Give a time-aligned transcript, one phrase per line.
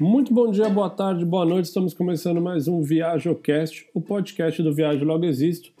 [0.00, 1.66] Muito bom dia, boa tarde, boa noite.
[1.66, 5.72] Estamos começando mais um ViajoCast, o podcast do Viagem Logo Existo.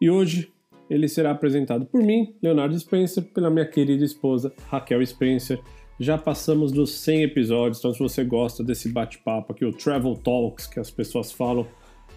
[0.00, 0.52] E hoje
[0.88, 5.58] ele será apresentado por mim, Leonardo Spencer, pela minha querida esposa Raquel Spencer.
[5.98, 10.68] Já passamos dos 100 episódios, então se você gosta desse bate-papo aqui, o Travel Talks
[10.68, 11.66] que as pessoas falam,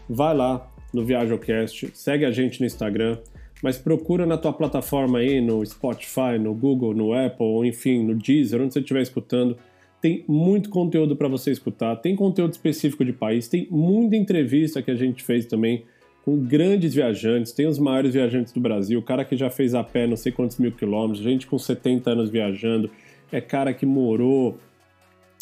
[0.07, 3.17] vai lá no ViajoCast, segue a gente no Instagram,
[3.63, 8.61] mas procura na tua plataforma aí, no Spotify, no Google, no Apple, enfim, no Deezer,
[8.61, 9.57] onde você estiver escutando
[10.01, 14.91] tem muito conteúdo para você escutar, tem conteúdo específico de país, tem muita entrevista que
[14.91, 15.83] a gente fez também
[16.23, 20.07] com grandes viajantes, tem os maiores viajantes do Brasil, cara que já fez a pé
[20.07, 22.89] não sei quantos mil quilômetros, gente com 70 anos viajando,
[23.31, 24.57] é cara que morou,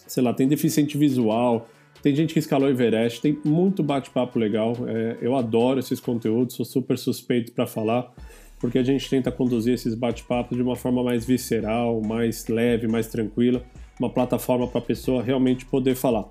[0.08, 1.68] sei lá, tem deficiente visual,
[2.02, 6.66] tem gente que escalou Everest, tem muito bate-papo legal, é, eu adoro esses conteúdos, sou
[6.66, 8.12] super suspeito para falar,
[8.60, 13.08] porque a gente tenta conduzir esses bate-papos de uma forma mais visceral, mais leve, mais
[13.08, 13.64] tranquila,
[14.00, 16.30] uma plataforma para a pessoa realmente poder falar.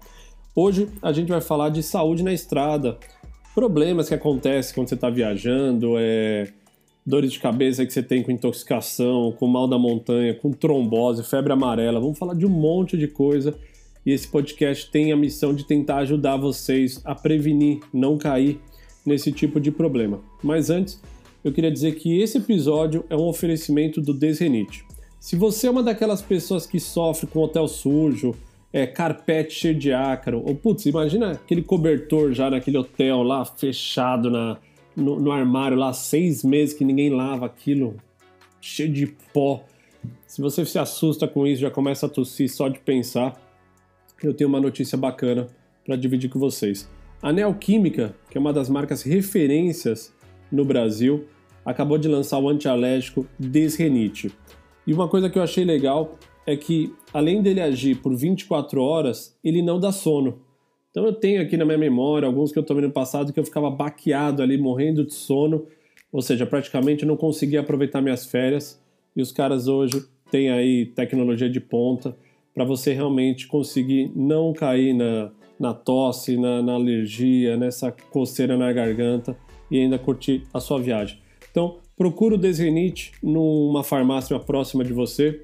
[0.55, 2.99] Hoje a gente vai falar de saúde na estrada,
[3.55, 6.53] problemas que acontecem quando você está viajando, é,
[7.05, 11.53] dores de cabeça que você tem com intoxicação, com mal da montanha, com trombose, febre
[11.53, 12.01] amarela.
[12.01, 13.55] Vamos falar de um monte de coisa
[14.07, 18.61] e esse podcast tem a missão de tentar ajudar vocês a prevenir, não cair
[19.05, 20.21] nesse tipo de problema.
[20.43, 21.03] Mas antes,
[21.45, 24.86] eu queria dizer que esse episódio é um oferecimento do Desrenite.
[25.27, 28.33] Se você é uma daquelas pessoas que sofre com hotel sujo,
[28.73, 34.31] é, carpete cheio de ácaro, ou putz, imagina aquele cobertor já naquele hotel lá fechado
[34.31, 34.57] na,
[34.95, 37.97] no, no armário lá, seis meses que ninguém lava aquilo,
[38.61, 39.65] cheio de pó.
[40.29, 43.37] Se você se assusta com isso, já começa a tossir só de pensar,
[44.23, 45.49] eu tenho uma notícia bacana
[45.85, 46.89] para dividir com vocês.
[47.21, 50.15] A Neoquímica, que é uma das marcas referências
[50.53, 51.27] no Brasil,
[51.65, 54.31] acabou de lançar o antialérgico Desrenite.
[54.87, 59.37] E uma coisa que eu achei legal é que, além dele agir por 24 horas,
[59.43, 60.39] ele não dá sono.
[60.91, 63.45] Então eu tenho aqui na minha memória alguns que eu tomei no passado que eu
[63.45, 65.67] ficava baqueado ali, morrendo de sono,
[66.13, 68.81] ou seja, praticamente não conseguia aproveitar minhas férias.
[69.15, 72.17] E os caras hoje têm aí tecnologia de ponta
[72.55, 78.73] para você realmente conseguir não cair na, na tosse, na, na alergia, nessa coceira na
[78.73, 79.37] garganta
[79.71, 81.19] e ainda curtir a sua viagem.
[81.51, 85.43] Então, procura o Desrenite numa farmácia próxima de você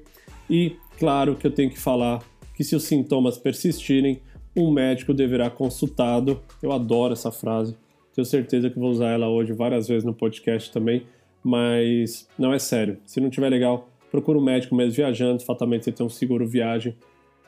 [0.49, 2.23] e, claro, que eu tenho que falar
[2.55, 4.21] que se os sintomas persistirem,
[4.55, 6.39] um médico deverá consultado.
[6.61, 7.75] Eu adoro essa frase.
[8.13, 11.07] Tenho certeza que vou usar ela hoje várias vezes no podcast também,
[11.43, 12.99] mas não é sério.
[13.05, 16.95] Se não tiver legal, procura um médico mesmo viajando, fatalmente você tem um seguro viagem,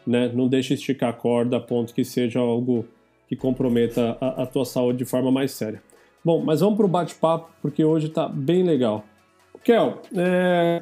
[0.08, 0.32] né?
[0.34, 2.86] Não deixe esticar a corda a ponto que seja algo
[3.28, 5.82] que comprometa a, a tua saúde de forma mais séria.
[6.26, 9.06] Bom, mas vamos para o bate-papo, porque hoje está bem legal.
[9.64, 10.82] Kel, é...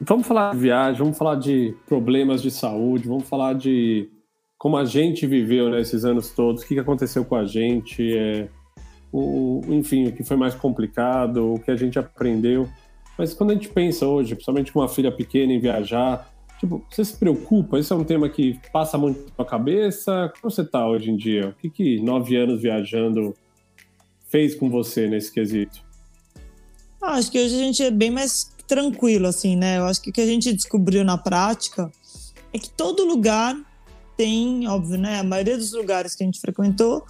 [0.00, 4.10] vamos falar de viagem, vamos falar de problemas de saúde, vamos falar de
[4.58, 8.48] como a gente viveu né, anos todos, o que aconteceu com a gente, é...
[9.12, 9.60] o...
[9.68, 12.68] enfim, o que foi mais complicado, o que a gente aprendeu.
[13.16, 16.28] Mas quando a gente pensa hoje, principalmente com uma filha pequena em viajar,
[16.58, 17.78] tipo, você se preocupa?
[17.78, 20.32] Esse é um tema que passa muito na sua cabeça?
[20.34, 21.50] Como você está hoje em dia?
[21.50, 23.36] O que, que nove anos viajando
[24.30, 25.82] fez com você nesse quesito?
[27.02, 29.78] Ah, acho que hoje a gente é bem mais tranquilo, assim, né?
[29.78, 31.90] Eu acho que o que a gente descobriu na prática
[32.52, 33.56] é que todo lugar
[34.16, 35.18] tem, óbvio, né?
[35.18, 37.04] A maioria dos lugares que a gente frequentou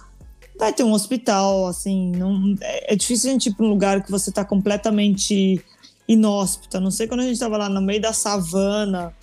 [0.57, 4.03] vai ter um hospital, assim, não, é, é difícil a gente ir para um lugar
[4.03, 5.63] que você está completamente
[6.07, 6.79] inóspita.
[6.79, 9.13] Não sei quando a gente estava lá no meio da savana.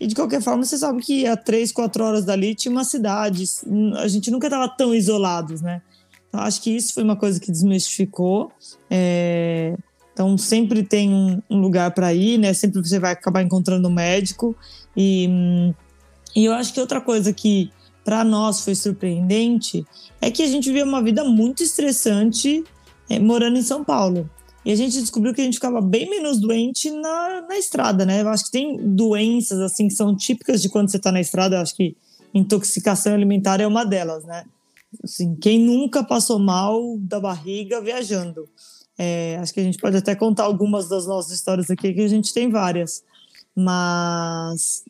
[0.00, 3.44] E de qualquer forma, você sabe que a três, quatro horas dali tinha uma cidade.
[3.96, 5.82] A gente nunca estava tão isolados, né?
[6.28, 8.50] Então, acho que isso foi uma coisa que desmistificou.
[8.90, 9.76] É...
[10.12, 12.52] Então, sempre tem um, um lugar para ir, né?
[12.52, 14.54] Sempre você vai acabar encontrando um médico.
[14.96, 15.72] E,
[16.34, 17.70] e eu acho que outra coisa que
[18.04, 19.84] para nós foi surpreendente
[20.20, 22.64] é que a gente vivia uma vida muito estressante
[23.08, 24.28] é, morando em São Paulo.
[24.64, 28.22] E a gente descobriu que a gente ficava bem menos doente na, na estrada, né?
[28.22, 31.56] Eu acho que tem doenças assim que são típicas de quando você está na estrada.
[31.56, 31.96] Eu acho que
[32.34, 34.44] intoxicação alimentar é uma delas, né?
[35.02, 38.48] Assim, quem nunca passou mal da barriga viajando?
[38.98, 42.08] É, acho que a gente pode até contar algumas das nossas histórias aqui, que a
[42.08, 43.04] gente tem várias.
[43.54, 44.84] Mas,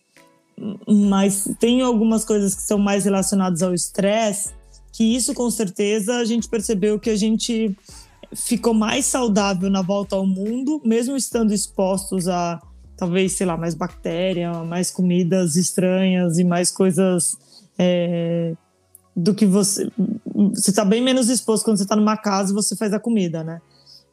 [0.87, 4.55] mas tem algumas coisas que são mais relacionadas ao estresse,
[4.93, 7.77] que isso com certeza a gente percebeu que a gente
[8.35, 12.61] ficou mais saudável na volta ao mundo, mesmo estando expostos a
[12.97, 17.39] talvez, sei lá, mais bactéria, mais comidas estranhas e mais coisas
[17.79, 18.55] é,
[19.19, 19.91] do que você.
[20.55, 23.43] Você está bem menos exposto quando você está numa casa e você faz a comida,
[23.43, 23.61] né?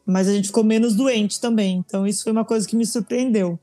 [0.04, 1.76] Mas a gente ficou menos doente também.
[1.86, 3.58] Então, isso foi uma coisa que me surpreendeu.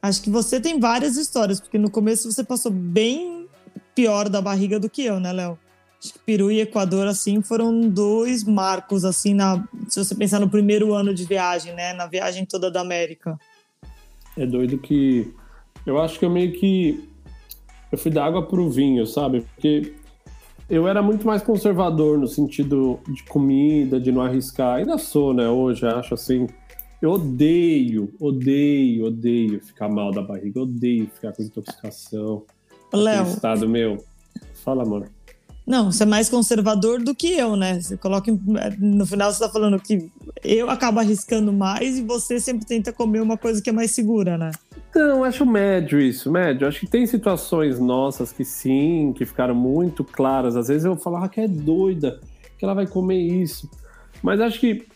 [0.00, 3.46] Acho que você tem várias histórias, porque no começo você passou bem
[3.94, 5.58] pior da barriga do que eu, né, Léo?
[6.02, 10.48] Acho que Peru e Equador, assim, foram dois marcos, assim, na, se você pensar no
[10.48, 11.92] primeiro ano de viagem, né?
[11.92, 13.38] Na viagem toda da América.
[14.34, 15.34] É doido que.
[15.84, 17.06] Eu acho que eu meio que.
[17.92, 19.42] Eu fui da água pro vinho, sabe?
[19.42, 19.99] Porque
[20.70, 24.76] eu era muito mais conservador no sentido de comida, de não arriscar.
[24.76, 25.48] Ainda sou, né?
[25.48, 26.46] Hoje, acho assim.
[27.02, 32.44] Eu odeio, odeio, odeio ficar mal da barriga, odeio ficar com intoxicação.
[32.92, 33.24] Léo.
[33.24, 34.04] Estado meu.
[34.62, 35.08] Fala, amor.
[35.70, 37.80] Não, você é mais conservador do que eu, né?
[37.80, 38.36] Você coloca.
[38.76, 40.10] No final, você tá falando que
[40.42, 44.36] eu acabo arriscando mais e você sempre tenta comer uma coisa que é mais segura,
[44.36, 44.50] né?
[44.90, 46.66] Então, acho médio isso, médio.
[46.66, 50.56] Acho que tem situações nossas que sim, que ficaram muito claras.
[50.56, 52.20] Às vezes eu falava que é doida,
[52.58, 53.70] que ela vai comer isso.
[54.20, 54.88] Mas acho que,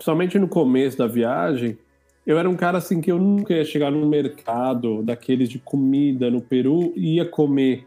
[0.00, 1.78] somente no começo da viagem,
[2.26, 6.28] eu era um cara assim que eu nunca ia chegar no mercado daqueles de comida
[6.28, 7.86] no Peru e ia comer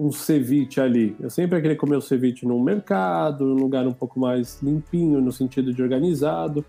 [0.00, 1.14] um ceviche ali.
[1.20, 5.20] Eu sempre ia querer comer o ceviche num mercado, num lugar um pouco mais limpinho,
[5.20, 6.64] no sentido de organizado.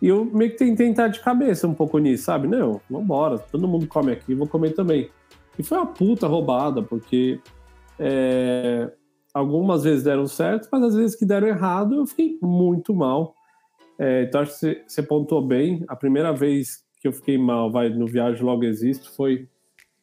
[0.00, 2.48] E eu meio que tentei entrar de cabeça um pouco nisso, sabe?
[2.48, 5.10] Não, vambora, todo mundo come aqui, vou comer também.
[5.58, 7.38] E foi uma puta roubada, porque
[7.98, 8.90] é,
[9.34, 13.34] algumas vezes deram certo, mas às vezes que deram errado eu fiquei muito mal.
[13.98, 15.84] É, então acho que você pontuou bem.
[15.88, 19.46] A primeira vez que eu fiquei mal, vai, no Viagem Logo Existo, foi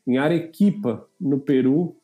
[0.06, 1.99] em Arequipa, no Peru,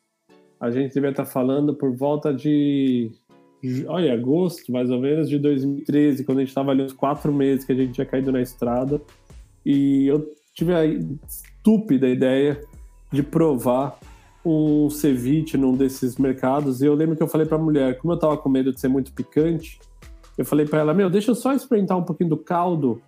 [0.66, 3.12] a gente devia estar falando por volta de.
[3.88, 7.66] Olha, agosto, mais ou menos, de 2013, quando a gente estava ali uns quatro meses
[7.66, 9.02] que a gente tinha caído na estrada.
[9.66, 12.62] E eu tive a estúpida ideia
[13.12, 13.98] de provar
[14.46, 16.82] um ceviche num desses mercados.
[16.82, 18.80] E eu lembro que eu falei para a mulher, como eu estava com medo de
[18.80, 19.80] ser muito picante,
[20.38, 23.02] eu falei para ela: Meu, deixa eu só experimentar um pouquinho do caldo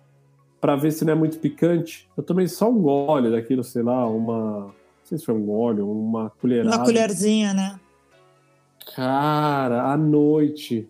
[0.60, 2.08] para ver se não é muito picante.
[2.16, 4.74] Eu tomei só um gole daquilo, sei lá, uma
[5.08, 6.76] sei se foi um óleo, uma colherada.
[6.76, 7.80] Uma colherzinha, né?
[8.94, 10.86] Cara, à noite,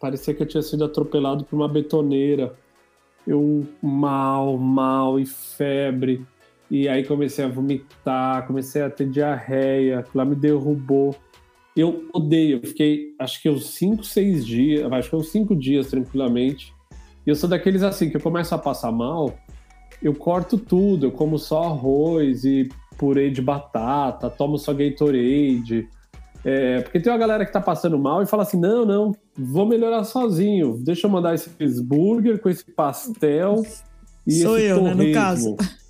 [0.00, 2.54] parecia que eu tinha sido atropelado por uma betoneira.
[3.26, 6.26] Eu mal, mal e febre.
[6.70, 11.14] E aí comecei a vomitar, comecei a ter diarreia, lá me derrubou.
[11.74, 15.88] Eu odeio, eu fiquei acho que uns 5, 6 dias, acho que uns 5 dias
[15.88, 16.74] tranquilamente.
[17.26, 19.34] E eu sou daqueles assim, que eu começo a passar mal,
[20.02, 22.68] eu corto tudo, eu como só arroz e
[23.02, 25.88] purê de batata, tomo só Gatorade.
[26.44, 29.66] É, porque tem uma galera que tá passando mal e fala assim: não, não, vou
[29.66, 30.78] melhorar sozinho.
[30.78, 31.50] Deixa eu mandar esse
[31.82, 33.64] burger com esse pastel
[34.24, 35.02] e Sou esse eu, torresmo.
[35.02, 35.56] né, no caso.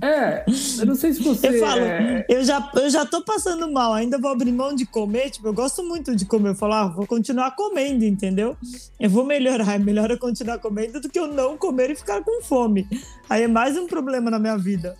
[0.00, 0.44] É,
[0.78, 1.48] eu não sei se você.
[1.48, 2.24] Eu falo, é...
[2.28, 5.30] eu, já, eu já tô passando mal, ainda vou abrir mão de comer.
[5.30, 6.50] Tipo, eu gosto muito de comer.
[6.50, 8.56] Eu falo, ah, vou continuar comendo, entendeu?
[9.00, 9.74] Eu vou melhorar.
[9.74, 12.86] É melhor eu continuar comendo do que eu não comer e ficar com fome.
[13.28, 14.96] Aí é mais um problema na minha vida.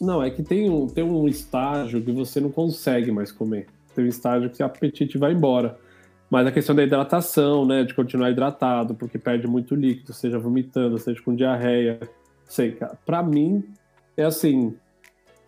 [0.00, 3.66] Não, é que tem um, tem um estágio que você não consegue mais comer.
[3.94, 5.78] Tem um estágio que o apetite vai embora.
[6.30, 7.84] Mas a questão da hidratação, né?
[7.84, 12.00] De continuar hidratado, porque perde muito líquido, seja vomitando, seja com diarreia.
[12.48, 12.96] Sei, cara.
[13.04, 13.64] Pra mim,
[14.16, 14.74] é assim.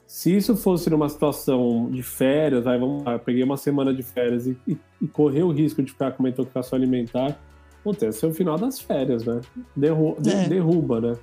[0.07, 4.03] Se isso fosse numa situação de férias, aí vamos lá, eu peguei uma semana de
[4.03, 7.41] férias e, e, e correr o risco de ficar com uma intoxicação alimentar,
[7.83, 9.41] putz, esse é o final das férias, né?
[9.75, 10.49] Derru é.
[10.49, 11.17] Derruba, né?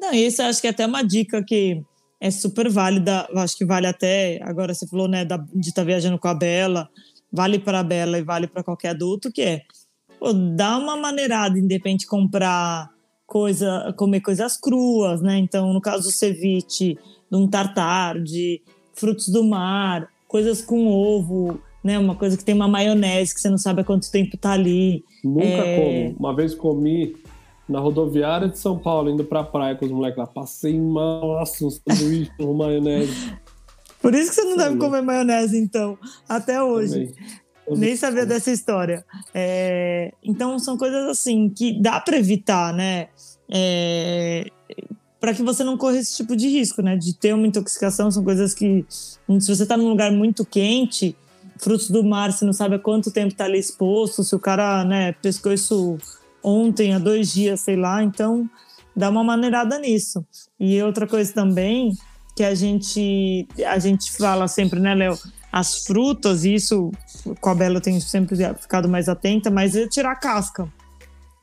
[0.00, 1.84] Não, isso eu acho que é até uma dica que
[2.22, 3.28] é super válida.
[3.34, 4.38] Acho que vale até.
[4.44, 6.88] Agora você falou, né, de estar tá viajando com a Bela,
[7.32, 9.62] vale para a Bela e vale para qualquer adulto, que é
[10.20, 12.88] pô, dá uma maneirada, de repente comprar
[13.26, 15.36] coisa, comer coisas cruas, né?
[15.36, 16.96] Então, no caso do ceviche,
[17.28, 18.62] de um tartar, de
[18.94, 21.98] frutos do mar, coisas com ovo, né?
[21.98, 25.02] Uma coisa que tem uma maionese que você não sabe há quanto tempo tá ali.
[25.24, 25.76] Nunca é...
[25.76, 26.16] como.
[26.20, 27.16] Uma vez comi
[27.68, 30.26] na rodoviária de São Paulo, indo pra praia com os moleques lá.
[30.26, 33.12] Passei mal, nossa, um sanduíche com maionese.
[34.00, 35.96] Por isso que você não deve comer maionese, então,
[36.28, 37.14] até hoje.
[37.68, 39.04] Nem sabia dessa história.
[39.32, 43.08] É, então, são coisas assim que dá para evitar, né?
[43.48, 44.50] É,
[45.20, 46.96] para que você não corra esse tipo de risco, né?
[46.96, 51.16] De ter uma intoxicação, são coisas que, se você está num lugar muito quente,
[51.58, 54.84] frutos do mar, você não sabe há quanto tempo está ali exposto, se o cara,
[54.84, 55.96] né, pescou isso
[56.42, 58.02] ontem, há dois dias, sei lá.
[58.02, 58.48] Então,
[58.96, 60.24] dá uma maneirada nisso.
[60.58, 61.92] E outra coisa também
[62.34, 65.18] que a gente a gente fala sempre, né, Léo?
[65.50, 66.90] As frutas, isso
[67.40, 70.66] com a Bela eu tenho sempre ficado mais atenta, mas é tirar a casca.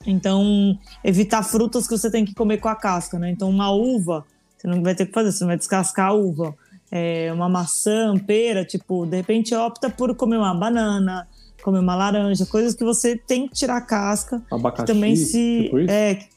[0.06, 3.30] Então, evitar frutas que você tem que comer com a casca, né?
[3.30, 4.26] Então, uma uva,
[4.58, 6.56] você não vai ter que fazer, você vai descascar a uva.
[6.92, 11.28] É, uma maçã, pera, tipo, de repente opta por comer uma banana,
[11.62, 14.42] comer uma laranja, coisas que você tem que tirar a casca.
[14.52, 16.28] Abacaxi, também se tipo é,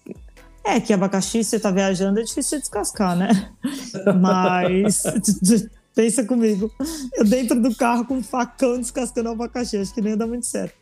[0.65, 3.51] é que abacaxi você tá viajando é difícil de descascar, né?
[4.21, 5.03] Mas
[5.95, 6.73] Pensa comigo.
[7.15, 9.77] Eu dentro do carro com um facão descascando abacaxi.
[9.77, 10.75] Acho que nem ia dar muito certo.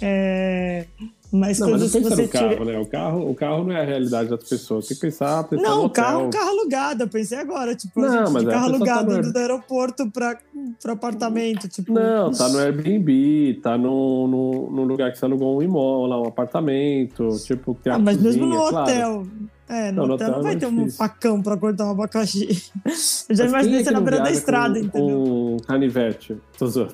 [0.00, 0.86] É...
[1.36, 2.64] Mas não, coisas mas que você no carro, tira...
[2.64, 2.78] né?
[2.78, 4.86] O carro, o carro não é a realidade das pessoas.
[4.86, 6.26] Tem que pensar, pensar Não, o carro é hotel.
[6.28, 7.02] um carro alugado.
[7.02, 10.10] Eu pensei agora, tipo, Não, gente mas de é, carro tá alugado no- do aeroporto
[10.12, 10.38] para
[10.86, 11.68] o apartamento.
[11.68, 16.20] Tipo, Não, tá no Airbnb, tá no, no, no lugar que você alugou um imóvel,
[16.22, 18.90] um apartamento, tipo, que Ah, mas mesmo no cozinha, claro.
[18.92, 19.26] hotel.
[19.68, 20.98] É, no, Não, no hotel, hotel não vai é ter um difícil.
[20.98, 22.46] facão para cortar um abacaxi.
[23.28, 25.24] Eu já Mas imaginei quem você é na beira da estrada, com, entendeu?
[25.24, 26.92] Com canivete, tô zoando.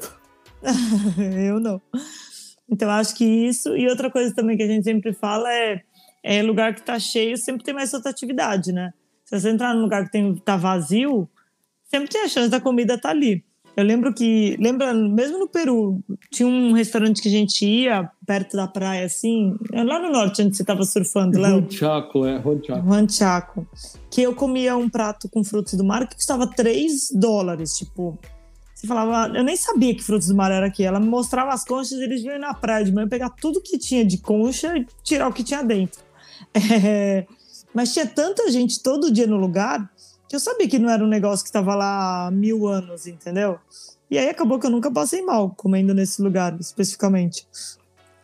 [1.47, 1.81] eu não.
[2.71, 3.77] Então, acho que isso.
[3.77, 5.83] E outra coisa também que a gente sempre fala é,
[6.23, 8.93] é lugar que tá cheio, sempre tem mais rotatividade, né?
[9.25, 11.29] Se você entrar num lugar que tem, tá vazio,
[11.85, 13.45] sempre tem a chance da comida estar ali.
[13.77, 18.57] Eu lembro que, lembra, mesmo no Peru, tinha um restaurante que a gente ia perto
[18.57, 21.61] da praia, assim, lá no norte, onde você tava surfando, Léo.
[21.61, 22.89] Ronchaco, é, Ronchaco.
[22.89, 23.67] Ranchaco,
[24.11, 28.19] que eu comia um prato com frutos do mar que custava 3 dólares, tipo.
[28.81, 30.83] Você falava, eu nem sabia que frutos do mar era aqui.
[30.83, 34.03] Ela me mostrava as conchas eles vinham na praia de manhã pegar tudo que tinha
[34.07, 36.01] de concha e tirar o que tinha dentro.
[36.83, 37.27] É,
[37.73, 39.89] mas tinha tanta gente todo dia no lugar
[40.27, 43.59] que eu sabia que não era um negócio que estava lá há mil anos, entendeu?
[44.11, 47.47] E aí acabou que eu nunca passei mal comendo nesse lugar especificamente.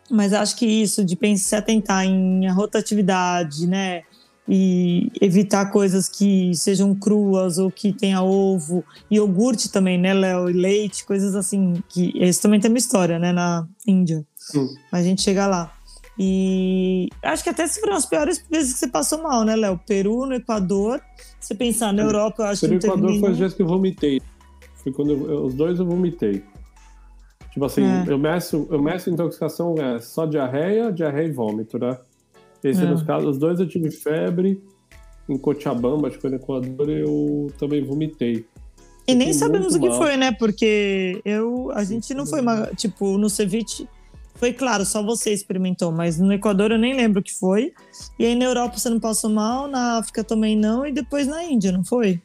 [0.09, 4.03] Mas acho que isso de pensar, se atentar em rotatividade, né?
[4.49, 10.49] E evitar coisas que sejam cruas ou que tenha ovo, iogurte também, né, Léo?
[10.49, 11.83] E leite, coisas assim.
[11.89, 14.25] que Esse também tem uma história, né, na Índia.
[14.37, 14.67] Sim.
[14.91, 15.73] A gente chega lá.
[16.19, 19.79] E acho que até se foram as piores vezes que você passou mal, né, Léo?
[19.85, 20.99] Peru, no Equador.
[21.39, 23.67] Se pensar na Europa, eu acho Pelo que teve Equador foi os dias que eu
[23.67, 24.21] vomitei.
[24.81, 26.43] Foi quando eu- os dois eu vomitei.
[27.51, 28.05] Tipo assim, É.
[28.07, 31.97] eu meço, eu meço intoxicação é só diarreia, diarreia e vômito, né?
[32.69, 32.85] Esse É.
[32.85, 34.61] nos casos, os dois eu tive febre.
[35.29, 38.45] Em Cochabamba, acho que foi no Equador, eu também vomitei.
[39.05, 39.97] E nem sabemos o que mal.
[39.97, 40.31] foi, né?
[40.31, 43.87] Porque eu, a gente não foi, uma, tipo, no ceviche,
[44.35, 47.73] foi claro, só você experimentou, mas no Equador eu nem lembro o que foi.
[48.19, 51.43] E aí na Europa você não passou mal, na África também não, e depois na
[51.43, 52.21] Índia, não foi?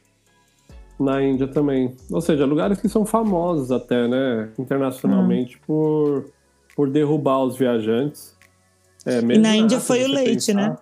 [0.99, 1.95] Na Índia também.
[2.11, 4.49] Ou seja, lugares que são famosos até, né?
[4.59, 6.25] Internacionalmente por,
[6.75, 8.37] por derrubar os viajantes.
[9.05, 10.75] É, mesmo na Índia foi o leite, né?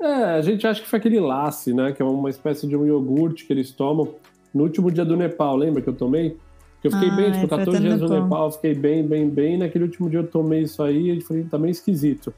[0.00, 1.92] É, a gente acha que foi aquele lace, né?
[1.92, 4.14] Que é uma espécie de um iogurte que eles tomam.
[4.52, 6.36] No último dia do Nepal, lembra que eu tomei?
[6.80, 8.52] Que eu fiquei Ah, bem, é, tipo, foi 14 até no dias no Nepal.
[8.52, 9.58] Fiquei bem, bem, bem.
[9.58, 12.34] Naquele último dia eu tomei isso aí e falei, tá meio esquisito.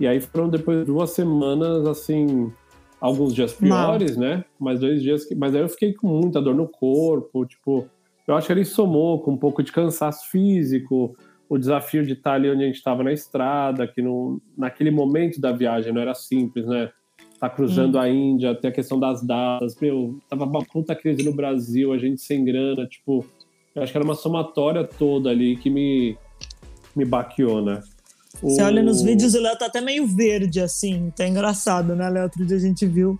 [0.00, 2.50] E aí foram depois duas semanas, assim,
[2.98, 3.98] alguns dias Mal.
[3.98, 4.44] piores, né?
[4.58, 5.34] Mas dois dias que.
[5.34, 7.86] Mas aí eu fiquei com muita dor no corpo, tipo.
[8.26, 11.14] Eu acho que ele somou com um pouco de cansaço físico,
[11.52, 15.38] o desafio de estar ali onde a gente estava na estrada, que não, naquele momento
[15.38, 16.90] da viagem não era simples, né?
[17.38, 21.34] Tá cruzando a Índia, tem a questão das datas, meu, tava uma puta crise no
[21.34, 23.26] Brasil, a gente sem grana, tipo,
[23.74, 26.16] eu acho que era uma somatória toda ali que me,
[26.96, 27.82] me baqueou, né?
[28.40, 31.12] Você O- olha nos vídeos, o Léo tá até meio verde, assim.
[31.14, 32.22] Tá engraçado, né, Léo?
[32.22, 33.18] Outro dia a gente viu.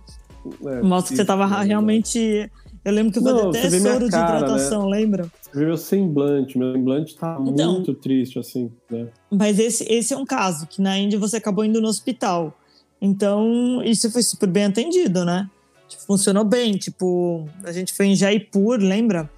[0.65, 1.63] é, Mostra que você tava né?
[1.65, 2.49] realmente.
[2.85, 4.37] Eu lembro que eu fazia Não, até soro de cara, né?
[4.39, 5.31] hidratação, lembra?
[5.41, 7.73] Você vê meu semblante, meu semblante tá Então.
[7.73, 9.07] muito triste, assim, né?
[9.31, 12.57] Mas esse, esse é um caso, que na Índia você acabou indo no hospital.
[13.01, 15.49] Então, isso foi super bem atendido, né?
[15.87, 16.73] Tipo, funcionou bem.
[16.77, 19.29] Tipo, a gente foi em Jaipur, lembra?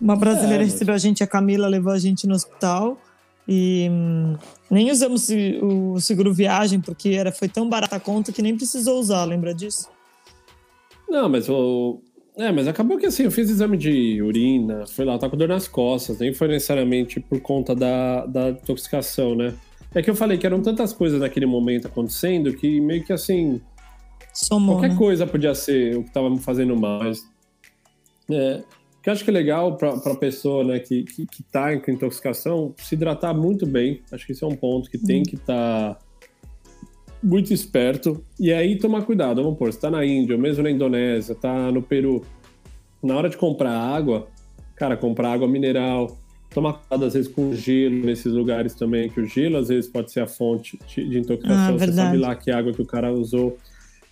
[0.00, 2.98] Uma brasileira É, mas- recebeu a gente, a Camila levou a gente no hospital.
[3.46, 4.36] E hum,
[4.70, 5.28] nem usamos
[5.62, 9.54] o seguro viagem, porque era, foi tão barata a conta que nem precisou usar, lembra
[9.54, 9.88] disso?
[11.08, 12.00] Não, mas o.
[12.38, 15.48] É, mas acabou que assim, eu fiz exame de urina, foi lá, tá com dor
[15.48, 19.54] nas costas, nem foi necessariamente por conta da, da intoxicação, né?
[19.92, 23.60] É que eu falei que eram tantas coisas naquele momento acontecendo que meio que assim,
[24.32, 24.96] Somou, qualquer né?
[24.96, 27.02] coisa podia ser o que tava me fazendo mal.
[27.02, 27.28] Mas,
[28.30, 28.62] é,
[28.98, 31.76] o que eu acho que é legal pra, pra pessoa né, que, que, que tá
[31.78, 34.00] com intoxicação se hidratar muito bem.
[34.12, 35.98] Acho que isso é um ponto que tem que estar
[37.22, 38.22] muito esperto.
[38.38, 39.42] E aí tomar cuidado.
[39.42, 42.22] Vamos pôr, você tá na Índia, ou mesmo na Indonésia, tá no Peru.
[43.02, 44.28] Na hora de comprar água,
[44.76, 46.16] cara, comprar água mineral.
[46.50, 50.10] Tomar cuidado, às vezes, com gelo nesses lugares também, que o gelo, às vezes, pode
[50.10, 51.74] ser a fonte de intoxicação.
[51.74, 53.58] Ah, você sabe lá que água que o cara usou.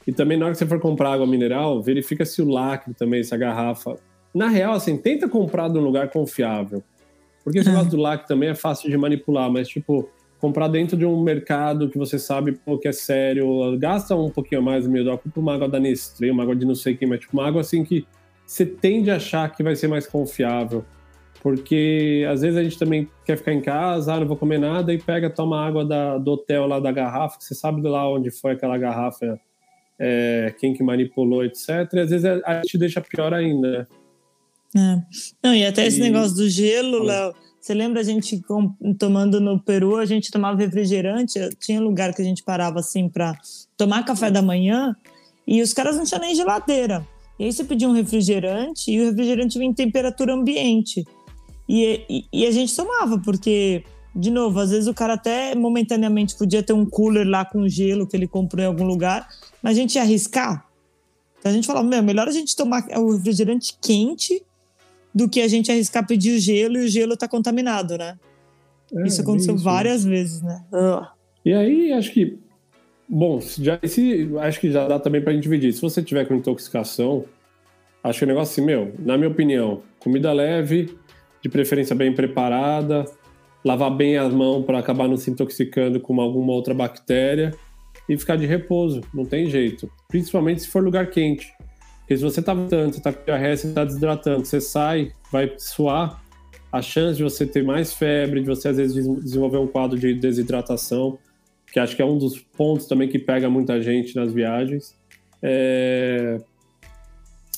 [0.07, 3.25] E também, na hora que você for comprar água mineral, verifica se o lacre também,
[3.25, 3.97] se a garrafa.
[4.35, 6.83] Na real, assim, tenta comprar de um lugar confiável.
[7.43, 7.73] Porque esse Ah.
[7.73, 10.09] negócio do lacre também é fácil de manipular, mas, tipo,
[10.41, 14.63] comprar dentro de um mercado que você sabe pô, que é sério, gasta um pouquinho
[14.63, 17.09] mais no meio do compra uma água da Nestlé, uma água de não sei quem,
[17.09, 18.07] mas, tipo, uma água assim que
[18.47, 20.85] você tende a achar que vai ser mais confiável.
[21.43, 24.93] Porque às vezes a gente também quer ficar em casa, ah, não vou comer nada,
[24.93, 28.11] e pega, toma água da, do hotel lá da garrafa, que você sabe de lá
[28.11, 29.39] onde foi aquela garrafa,
[29.99, 31.69] é, quem que manipulou, etc.
[31.93, 33.87] E às vezes a, a gente deixa pior ainda, né?
[34.77, 35.03] É.
[35.43, 35.87] Não, e até e...
[35.87, 37.35] esse negócio do gelo, Léo.
[37.67, 38.41] Você lembra a gente
[38.97, 43.37] tomando no Peru, a gente tomava refrigerante, tinha lugar que a gente parava assim para
[43.77, 44.95] tomar café da manhã
[45.45, 47.05] e os caras não tinham nem geladeira.
[47.37, 51.05] E aí você pedia um refrigerante e o refrigerante vinha em temperatura ambiente.
[51.69, 53.83] E, e, e, a gente tomava, porque,
[54.15, 58.07] de novo, às vezes o cara até momentaneamente podia ter um cooler lá com gelo
[58.07, 59.27] que ele comprou em algum lugar,
[59.61, 60.65] mas a gente ia arriscar.
[61.41, 64.41] Então a gente falava, meu, melhor a gente tomar o refrigerante quente
[65.17, 68.19] do que a gente arriscar pedir o gelo e o gelo tá contaminado, né?
[68.95, 70.63] É, isso aconteceu isso, várias vezes, né?
[70.71, 71.07] Uh.
[71.43, 72.39] E aí, acho que.
[73.09, 75.73] Bom, já, esse, acho que já dá também pra gente dividir.
[75.73, 77.25] Se você tiver com intoxicação,
[78.05, 80.95] acho que o negócio assim, meu, na minha opinião, comida leve,
[81.41, 83.07] de preferência bem preparada,
[83.65, 87.55] lavar bem as mãos para acabar não se intoxicando com alguma outra bactéria
[88.07, 89.91] e ficar de repouso, não tem jeito.
[90.09, 91.55] Principalmente se for lugar quente.
[92.07, 95.53] Porque se você tá votando, você tá com diarreia, você tá desidratando, você sai, vai
[95.59, 96.23] suar,
[96.71, 100.15] a chance de você ter mais febre, de você às vezes desenvolver um quadro de
[100.15, 101.19] desidratação,
[101.73, 104.97] que acho que é um dos pontos também que pega muita gente nas viagens,
[105.43, 106.39] é,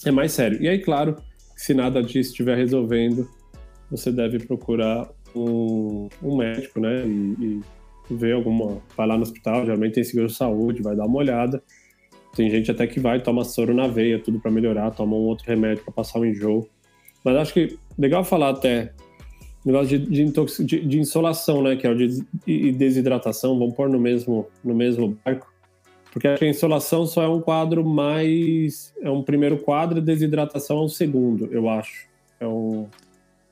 [0.06, 0.62] é mais sério.
[0.62, 1.16] E aí, claro,
[1.54, 3.28] se nada disso estiver resolvendo,
[3.90, 7.06] você deve procurar um, um médico, né?
[7.06, 7.60] E,
[8.10, 8.80] e ver alguma.
[8.96, 11.62] Vai lá no hospital, geralmente tem seguro de saúde, vai dar uma olhada
[12.34, 15.46] tem gente até que vai, toma soro na veia, tudo para melhorar, toma um outro
[15.46, 16.68] remédio para passar o enjoo.
[17.24, 18.92] Mas acho que legal falar até
[19.64, 21.76] negócio de, de, de, de insolação, né?
[21.76, 25.52] Que é o de, de desidratação, vamos pôr no mesmo, no mesmo barco.
[26.12, 28.94] Porque a insolação só é um quadro mais.
[29.02, 32.08] É um primeiro quadro, desidratação é um segundo, eu acho.
[32.40, 32.86] É um,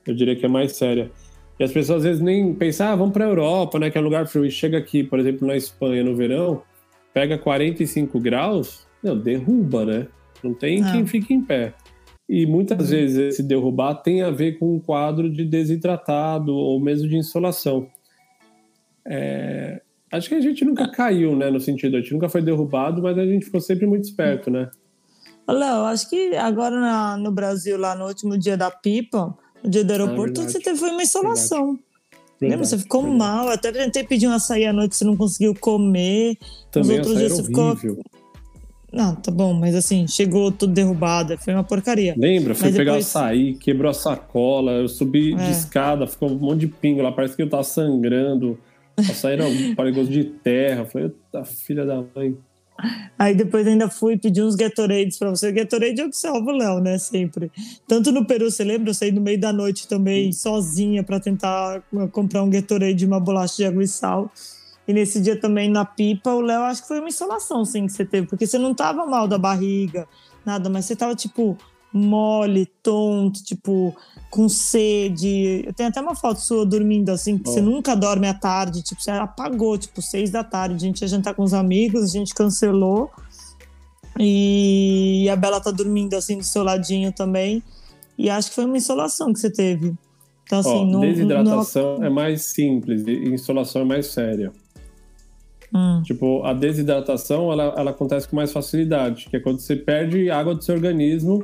[0.05, 1.11] eu diria que é mais séria.
[1.59, 3.89] E as pessoas às vezes nem pensam, ah, vamos para a Europa, né?
[3.89, 4.45] Que é um lugar frio.
[4.45, 6.61] E chega aqui, por exemplo, na Espanha no verão,
[7.17, 10.07] pega 45 graus, não, derruba, né?
[10.43, 10.91] Não tem ah.
[10.91, 11.73] quem fique em pé.
[12.29, 17.09] E muitas vezes esse derrubar tem a ver com um quadro de desidratado ou mesmo
[17.09, 17.87] de insolação.
[19.03, 19.81] É...
[20.11, 21.49] Acho que a gente nunca caiu, né?
[21.49, 24.69] No sentido, a gente nunca foi derrubado, mas a gente ficou sempre muito esperto, né?
[25.47, 29.83] Léo, acho que agora na, no Brasil, lá no último dia da pipa, no dia
[29.83, 31.65] do aeroporto, ah, você teve uma insolação.
[31.65, 31.86] Verdade.
[32.41, 32.65] Lembra?
[32.65, 33.19] Você ficou verdade.
[33.19, 33.49] mal.
[33.49, 36.37] Até tentei pedir um açaí à noite, você não conseguiu comer.
[36.71, 37.77] Também Os outros dias você ficou.
[38.91, 42.15] Não, tá bom, mas assim, chegou tudo derrubado, foi uma porcaria.
[42.17, 42.55] Lembra?
[42.55, 43.05] Fui pegar depois...
[43.05, 45.35] açaí, quebrou a sacola, eu subi é.
[45.35, 48.57] de escada, ficou um monte de pingo lá, parece que eu tava sangrando.
[48.97, 50.85] Açaí era um gosto de terra.
[50.85, 52.37] falei, eita, filha da mãe.
[53.17, 55.51] Aí depois ainda fui pedir uns Gatorades pra você.
[55.51, 56.97] Gatorade é o que salva o Léo, né?
[56.97, 57.51] Sempre.
[57.87, 58.91] Tanto no Peru, você lembra?
[58.91, 60.39] Eu saí no meio da noite também, Sim.
[60.39, 64.31] sozinha, para tentar uh, comprar um Gatorade e uma bolacha de água e sal.
[64.87, 67.91] E nesse dia também na pipa, o Léo, acho que foi uma insolação, sim, que
[67.91, 68.27] você teve.
[68.27, 70.07] Porque você não tava mal da barriga,
[70.45, 71.57] nada, mas você tava, tipo,
[71.97, 73.95] mole, tonto, tipo,
[74.29, 75.63] com sede.
[75.65, 77.53] Eu tenho até uma foto sua dormindo assim, que oh.
[77.53, 80.75] você nunca dorme à tarde, tipo, você apagou, tipo, seis da tarde.
[80.75, 83.09] A gente ia jantar com os amigos, a gente cancelou.
[84.19, 87.61] E a Bela tá dormindo assim do seu ladinho também.
[88.17, 89.93] E acho que foi uma insolação que você teve.
[90.43, 92.05] Então, assim, oh, não, desidratação não...
[92.05, 94.51] é mais simples, insolação é mais séria.
[95.73, 96.01] Hum.
[96.03, 100.55] Tipo, a desidratação ela, ela acontece com mais facilidade, que é quando você perde água
[100.55, 101.43] do seu organismo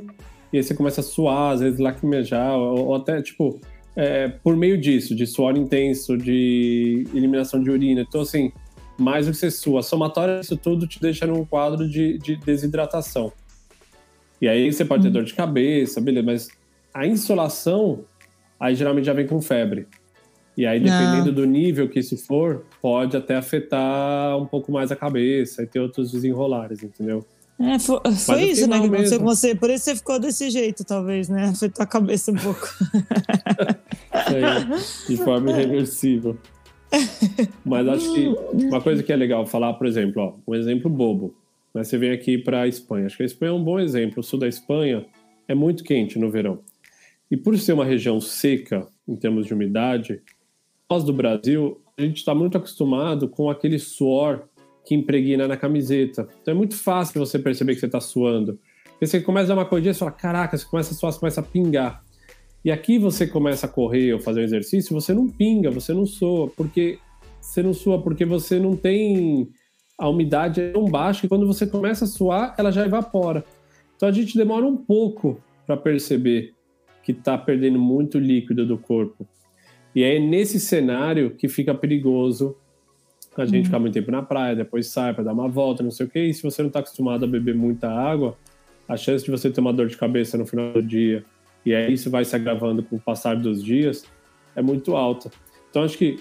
[0.54, 3.60] e aí você começa a suar, às vezes lacrimejar, ou, ou até, tipo,
[3.96, 8.02] é, por meio disso, de suor intenso, de eliminação de urina.
[8.02, 8.52] Então, assim,
[8.96, 12.36] mais do que você sua, a somatória disso tudo te deixa num quadro de, de
[12.36, 13.32] desidratação.
[14.40, 15.14] E aí você pode ter uhum.
[15.14, 16.48] dor de cabeça, beleza, mas
[16.94, 18.04] a insolação,
[18.60, 19.88] aí geralmente já vem com febre.
[20.56, 21.34] E aí, dependendo Não.
[21.34, 25.80] do nível que isso for, pode até afetar um pouco mais a cabeça e ter
[25.80, 27.26] outros desenrolares, entendeu?
[27.58, 29.54] É, foi, foi isso, né, que aconteceu com você.
[29.54, 31.46] Por isso você ficou desse jeito, talvez, né?
[31.46, 32.68] Afetou a cabeça um pouco.
[34.12, 36.36] é, de forma irreversível.
[37.64, 38.28] Mas acho que
[38.66, 41.34] uma coisa que é legal falar, por exemplo, ó, um exemplo bobo.
[41.72, 43.06] Mas você vem aqui para a Espanha.
[43.06, 44.20] Acho que a Espanha é um bom exemplo.
[44.20, 45.04] O sul da Espanha
[45.48, 46.60] é muito quente no verão.
[47.30, 50.22] E por ser uma região seca em termos de umidade,
[50.88, 54.48] nós do Brasil, a gente está muito acostumado com aquele suor
[54.84, 56.28] que impregna na camiseta.
[56.42, 58.58] Então é muito fácil você perceber que você está suando.
[58.84, 61.20] Porque você começa a dar uma corridinha e fala, caraca, você começa a suar, você
[61.20, 62.04] começa a pingar.
[62.64, 66.06] E aqui você começa a correr ou fazer um exercício, você não pinga, você não
[66.06, 66.98] soa, porque
[67.40, 69.48] você não sua porque você não tem
[69.98, 73.44] a umidade é tão baixa que quando você começa a suar, ela já evapora.
[73.96, 76.52] Então a gente demora um pouco para perceber
[77.02, 79.26] que está perdendo muito líquido do corpo.
[79.94, 82.56] E é nesse cenário que fica perigoso
[83.42, 83.64] a gente hum.
[83.64, 86.24] ficar muito tempo na praia, depois sai para dar uma volta, não sei o quê.
[86.24, 88.36] E se você não está acostumado a beber muita água,
[88.88, 91.24] a chance de você ter uma dor de cabeça no final do dia
[91.64, 94.04] e aí isso vai se agravando com o passar dos dias,
[94.54, 95.30] é muito alta.
[95.70, 96.18] Então acho que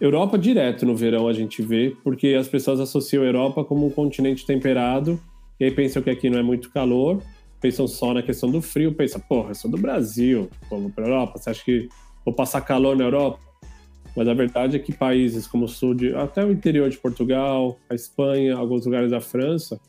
[0.00, 3.90] Europa direto no verão a gente vê, porque as pessoas associam a Europa como um
[3.90, 5.20] continente temperado,
[5.58, 7.22] e aí pensam que aqui não é muito calor,
[7.60, 11.38] pensam só na questão do frio, pensam, porra, eu sou do Brasil, vou para Europa,
[11.38, 11.88] você acha que
[12.24, 13.38] vou passar calor na Europa?
[14.16, 17.78] Mas a verdade é que países como o sul, de, até o interior de Portugal,
[17.88, 19.80] a Espanha, alguns lugares da França,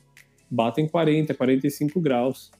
[0.50, 2.52] batem 40, 45 graus.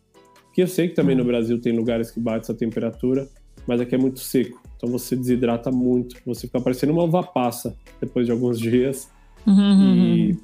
[0.54, 3.28] Que eu sei que também no Brasil tem lugares que batem essa temperatura,
[3.68, 4.62] mas aqui é muito seco.
[4.76, 9.10] Então você desidrata muito, você fica parecendo uma uva passa depois de alguns dias.
[9.46, 9.96] Uhum.
[9.96, 10.38] E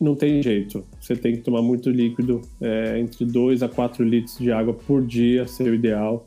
[0.00, 0.84] não tem jeito.
[1.00, 5.04] Você tem que tomar muito líquido, é, entre 2 a 4 litros de água por
[5.04, 6.26] dia, seria o ideal.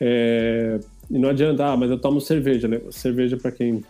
[0.00, 0.80] É,
[1.10, 2.80] e não adianta, ah, mas eu tomo cerveja, né?
[2.90, 3.82] Cerveja, para quem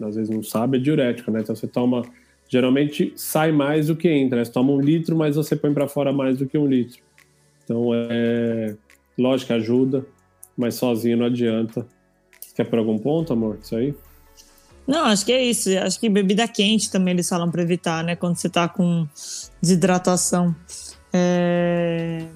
[0.00, 1.40] às vezes não sabe, é diurético, né?
[1.40, 2.02] Então você toma.
[2.48, 4.44] Geralmente sai mais do que entra, né?
[4.44, 7.00] Você toma um litro, mas você põe para fora mais do que um litro.
[7.64, 8.74] Então é.
[9.18, 10.06] Lógico, ajuda,
[10.56, 11.86] mas sozinho não adianta.
[12.54, 13.58] Quer por algum ponto, amor?
[13.62, 13.94] Isso aí?
[14.86, 15.70] Não, acho que é isso.
[15.78, 18.16] Acho que bebida quente também eles falam para evitar, né?
[18.16, 19.06] Quando você tá com
[19.60, 20.54] desidratação.
[21.12, 22.26] É...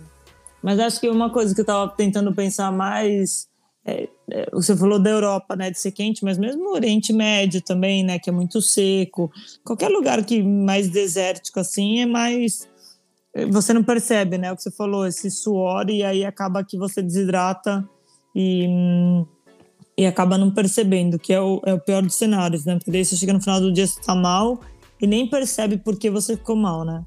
[0.63, 3.49] Mas acho que uma coisa que eu tava tentando pensar mais
[3.87, 7.63] é, é, você falou da Europa, né, de ser quente, mas mesmo o Oriente Médio
[7.63, 9.31] também, né, que é muito seco.
[9.65, 12.69] Qualquer lugar que mais desértico assim é mais
[13.33, 16.77] é, você não percebe, né, o que você falou, esse suor e aí acaba que
[16.77, 17.89] você desidrata
[18.35, 18.67] e
[19.99, 22.75] e acaba não percebendo, que é o, é o pior dos cenários, né?
[22.75, 24.61] Porque daí você chega no final do dia, você tá mal
[25.01, 27.03] e nem percebe por que você ficou mal, né?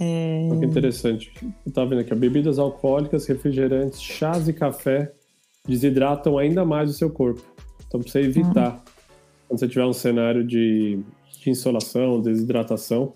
[0.00, 0.48] É...
[0.58, 1.32] Que interessante.
[1.64, 5.12] Eu tava vendo aqui, bebidas alcoólicas, refrigerantes, chás e café
[5.66, 7.42] desidratam ainda mais o seu corpo.
[7.86, 8.80] Então, para você evitar, uhum.
[9.48, 10.98] quando você tiver um cenário de,
[11.40, 13.12] de insolação, desidratação,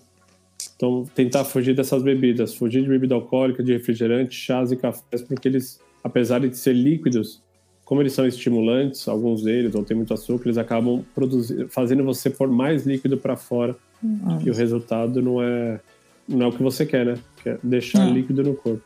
[0.76, 5.48] então tentar fugir dessas bebidas, fugir de bebida alcoólica, de refrigerante, chás e cafés, porque
[5.48, 7.42] eles, apesar de ser líquidos,
[7.84, 12.28] como eles são estimulantes, alguns deles, ou tem muito açúcar, eles acabam produzindo, fazendo você
[12.28, 13.76] pôr mais líquido para fora.
[14.02, 14.40] Uhum.
[14.44, 15.80] E o resultado não é,
[16.28, 17.14] não é o que você quer, né?
[17.42, 18.12] Quer deixar uhum.
[18.12, 18.82] líquido no corpo.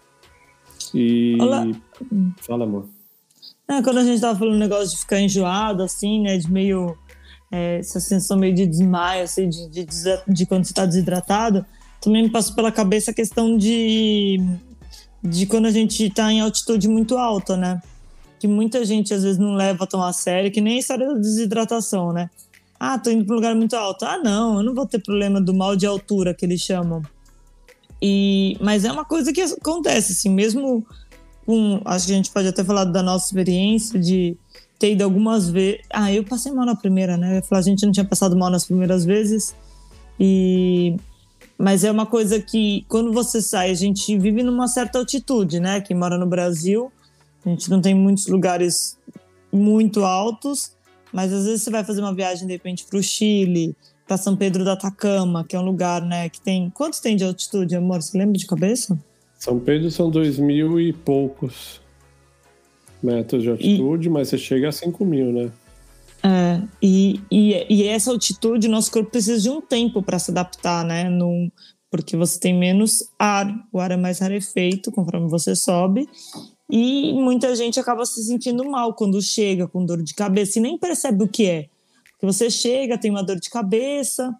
[0.95, 1.37] E.
[1.41, 1.67] Olá.
[2.43, 3.00] Fala, amor.
[3.71, 6.37] É, quando a gente tava falando negócio de ficar enjoado, assim, né?
[6.37, 6.99] De meio.
[7.53, 9.87] É, essa sensação meio de desmaio, assim, de, de,
[10.27, 11.65] de, quando você tá desidratado,
[12.01, 14.41] também me passou pela cabeça a questão de,
[15.23, 17.81] de quando a gente tá em altitude muito alta, né?
[18.41, 21.15] Que muita gente às vezes não leva tão a sério, que nem a história da
[21.15, 22.29] desidratação, né?
[22.79, 24.05] Ah, tô indo para um lugar muito alto.
[24.05, 27.03] Ah, não, eu não vou ter problema do mal de altura que eles chamam.
[28.03, 30.85] E, mas é uma coisa que acontece, assim, mesmo
[31.51, 31.83] com.
[31.85, 34.37] Acho que a gente pode até falar da nossa experiência de
[34.79, 35.81] ter ido algumas vezes.
[35.91, 37.43] Ah, eu passei mal na primeira, né?
[37.43, 39.55] Falar, a gente não tinha passado mal nas primeiras vezes.
[40.19, 40.97] E.
[41.59, 45.81] Mas é uma coisa que, quando você sai, a gente vive numa certa altitude, né?
[45.81, 46.91] Quem mora no Brasil,
[47.45, 48.97] a gente não tem muitos lugares
[49.53, 50.73] muito altos,
[51.13, 54.35] mas às vezes você vai fazer uma viagem, de repente, para o Chile, para São
[54.37, 56.71] Pedro da Atacama, que é um lugar, né, que tem.
[56.71, 58.01] Quantos tem de altitude, amor?
[58.01, 58.99] Você lembra de cabeça?
[59.41, 61.81] São Pedro são dois mil e poucos
[63.03, 64.11] metros de altitude, e...
[64.11, 65.51] mas você chega a 5 mil, né?
[66.23, 70.85] É, e, e, e, essa altitude, nosso corpo precisa de um tempo para se adaptar,
[70.85, 71.09] né?
[71.09, 71.51] Num,
[71.91, 76.07] porque você tem menos ar, o ar é mais rarefeito conforme você sobe,
[76.69, 80.77] e muita gente acaba se sentindo mal quando chega com dor de cabeça e nem
[80.77, 81.69] percebe o que é.
[82.13, 84.37] Porque você chega, tem uma dor de cabeça,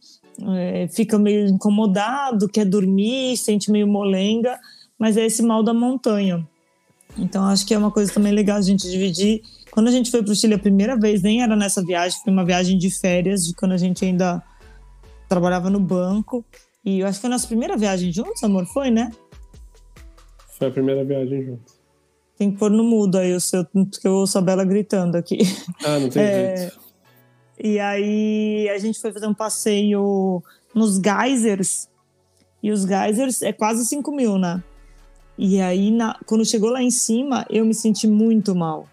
[0.59, 4.61] é, fica meio incomodado, quer dormir, sente meio molenga
[5.01, 6.47] mas é esse mal da montanha.
[7.17, 9.41] Então acho que é uma coisa também legal a gente dividir.
[9.71, 12.31] Quando a gente foi para o Chile a primeira vez, nem era nessa viagem, foi
[12.31, 14.43] uma viagem de férias, de quando a gente ainda
[15.27, 16.45] trabalhava no banco.
[16.85, 19.11] E eu acho que foi a nossa primeira viagem juntos, amor, foi, né?
[20.59, 21.81] Foi a primeira viagem juntos.
[22.37, 25.39] Tem que pôr no mudo aí o seu, porque eu ouço a Bela gritando aqui.
[25.83, 26.81] Ah, não tem é, jeito.
[27.59, 30.43] E aí a gente foi fazer um passeio
[30.75, 31.89] nos geysers.
[32.63, 34.63] E os geysers é quase 5 mil, né?
[35.39, 38.89] E aí, na, quando chegou lá em cima, eu me senti muito mal.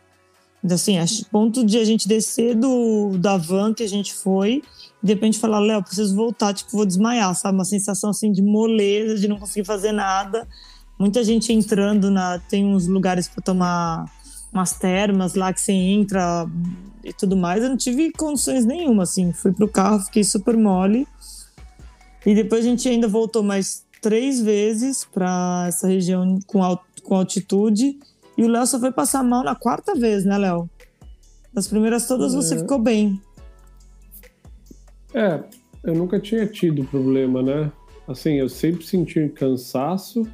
[0.63, 4.63] Então, assim, a ponto de a gente descer do, da van que a gente foi,
[5.01, 7.57] de repente falar, Léo, preciso voltar, tipo, vou desmaiar, sabe?
[7.57, 10.47] Uma sensação, assim, de moleza, de não conseguir fazer nada.
[10.99, 12.39] Muita gente entrando na...
[12.39, 14.05] Tem uns lugares para tomar
[14.51, 16.47] umas termas lá que você entra
[17.03, 17.63] e tudo mais.
[17.63, 19.31] Eu não tive condições nenhuma, assim.
[19.31, 21.07] Fui pro carro, fiquei super mole.
[22.25, 27.15] E depois a gente ainda voltou mais três vezes para essa região com, alt, com
[27.15, 27.97] altitude.
[28.37, 30.69] E o Léo só foi passar mal na quarta vez, né, Léo?
[31.53, 32.37] Nas primeiras todas é.
[32.37, 33.19] você ficou bem.
[35.13, 35.43] É,
[35.83, 37.71] eu nunca tinha tido problema, né?
[38.07, 40.27] Assim, eu sempre senti cansaço,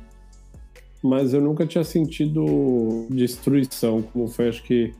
[1.01, 4.93] mas eu nunca tinha sentido destruição, como foi, acho que,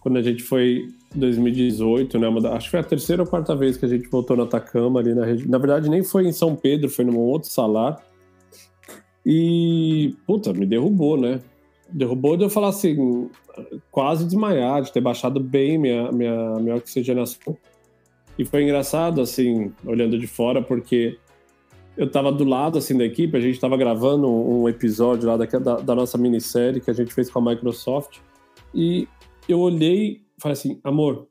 [0.00, 2.28] quando a gente foi 2018, né?
[2.50, 5.14] acho que foi a terceira ou quarta vez que a gente voltou no Atacama ali
[5.14, 5.48] na região.
[5.48, 8.02] Na verdade, nem foi em São Pedro, foi num outro salar.
[9.24, 11.40] E, puta, me derrubou, né?
[11.90, 13.30] Derrubou de eu falar assim,
[13.90, 17.56] quase desmaiar, de ter baixado bem minha, minha, minha oxigenação.
[18.38, 21.18] E foi engraçado, assim, olhando de fora, porque
[21.96, 25.46] eu tava do lado, assim, da equipe, a gente tava gravando um episódio lá da,
[25.46, 28.18] da, da nossa minissérie que a gente fez com a Microsoft,
[28.72, 29.08] e
[29.48, 31.28] eu olhei falei assim, amor,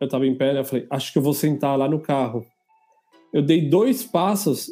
[0.00, 0.60] eu tava em pé, né?
[0.60, 2.44] Eu falei, acho que eu vou sentar lá no carro.
[3.32, 4.70] Eu dei dois passos,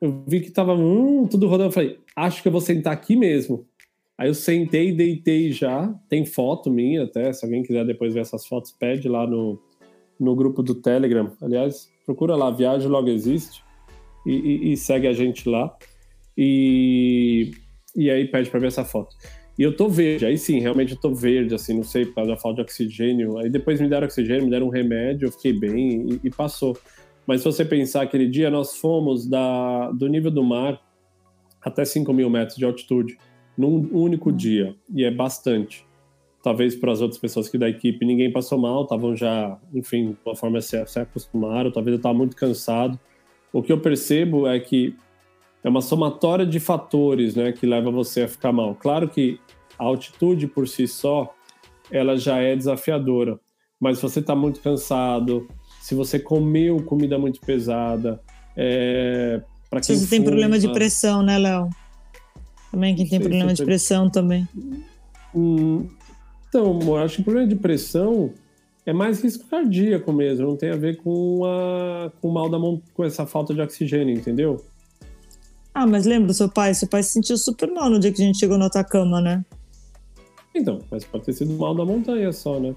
[0.00, 3.16] eu vi que tava hum, tudo rodando, eu falei, acho que eu vou sentar aqui
[3.16, 3.66] mesmo.
[4.16, 8.46] Aí eu sentei, deitei já, tem foto minha até, se alguém quiser depois ver essas
[8.46, 9.58] fotos, pede lá no,
[10.18, 11.30] no grupo do Telegram.
[11.40, 13.62] Aliás, procura lá, Viagem Logo Existe
[14.26, 15.76] e, e, e segue a gente lá.
[16.36, 17.52] E,
[17.96, 19.14] e aí pede para ver essa foto.
[19.58, 22.30] E eu tô verde, aí sim, realmente eu tô verde, assim, não sei, por causa
[22.30, 23.38] da falta de oxigênio.
[23.38, 26.78] Aí depois me deram oxigênio, me deram um remédio, eu fiquei bem e, e passou.
[27.26, 30.80] Mas se você pensar, aquele dia nós fomos da, do nível do mar
[31.60, 33.18] até 5 mil metros de altitude,
[33.56, 35.84] num único dia, e é bastante.
[36.40, 40.16] Talvez para as outras pessoas que da equipe ninguém passou mal, estavam já, enfim, de
[40.24, 42.98] uma forma se, se acostumaram, talvez eu estava muito cansado.
[43.52, 44.94] O que eu percebo é que
[45.64, 48.76] é uma somatória de fatores né, que leva você a ficar mal.
[48.76, 49.40] Claro que
[49.78, 51.34] a altitude por si só,
[51.90, 53.38] ela já é desafiadora,
[53.80, 55.48] mas se você está muito cansado,
[55.80, 58.20] se você comeu comida muito pesada,
[58.56, 61.70] é, para quem você fuma, tem problema de pressão, né, Léo?
[62.70, 64.46] Também quem tem problema de pressão também.
[65.34, 65.88] Hum,
[66.48, 68.32] então, eu acho que o problema de pressão
[68.84, 72.58] é mais risco cardíaco mesmo, não tem a ver com, a, com o mal da
[72.94, 74.64] com essa falta de oxigênio, entendeu?
[75.74, 76.74] Ah, mas lembra do seu pai?
[76.74, 79.44] Seu pai se sentiu super mal no dia que a gente chegou no Atacama, né?
[80.54, 82.74] Então, mas pode ter sido mal da montanha só, né?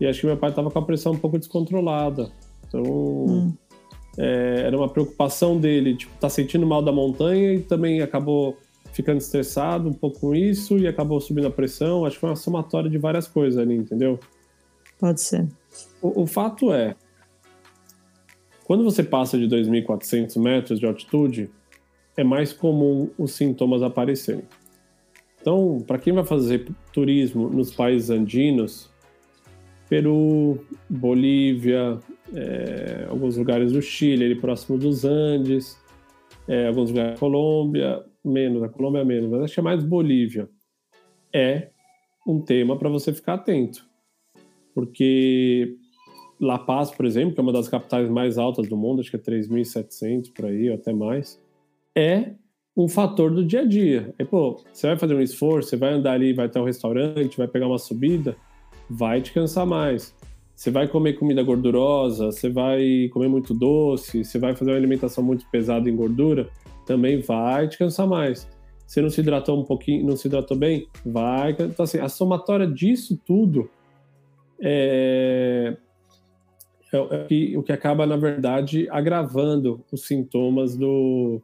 [0.00, 2.30] E acho que meu pai tava com a pressão um pouco descontrolada.
[2.68, 3.52] Então, hum.
[4.18, 8.56] é, era uma preocupação dele, tipo, tá sentindo mal da montanha e também acabou
[8.92, 12.04] ficando estressado um pouco com isso e acabou subindo a pressão.
[12.04, 14.18] Acho que foi uma somatória de várias coisas ali, entendeu?
[14.98, 15.46] Pode ser.
[16.00, 16.94] O, o fato é,
[18.64, 21.50] quando você passa de 2.400 metros de altitude,
[22.16, 24.44] é mais comum os sintomas aparecerem.
[25.46, 28.90] Então, para quem vai fazer turismo nos países andinos,
[29.88, 30.58] Peru,
[30.90, 32.00] Bolívia,
[32.34, 35.80] é, alguns lugares do Chile, ali próximo dos Andes,
[36.48, 40.48] é, alguns lugares da Colômbia, menos, a Colômbia menos, mas acho que é mais Bolívia.
[41.32, 41.68] É
[42.26, 43.86] um tema para você ficar atento
[44.74, 45.78] porque
[46.40, 49.16] La Paz, por exemplo, que é uma das capitais mais altas do mundo, acho que
[49.16, 51.40] é 3.700 por aí, ou até mais,
[51.94, 52.32] é
[52.76, 54.14] um fator do dia a dia.
[54.18, 57.38] E, pô, você vai fazer um esforço, você vai andar ali, vai até um restaurante,
[57.38, 58.36] vai pegar uma subida,
[58.90, 60.14] vai te cansar mais.
[60.54, 65.24] Você vai comer comida gordurosa, você vai comer muito doce, você vai fazer uma alimentação
[65.24, 66.48] muito pesada em gordura,
[66.84, 68.46] também vai te cansar mais.
[68.86, 71.52] Você não se hidratou um pouquinho, não se hidratou bem, vai.
[71.52, 73.68] Então, assim, a somatória disso tudo
[74.60, 75.76] é,
[76.92, 81.42] é, é o que acaba, na verdade, agravando os sintomas do,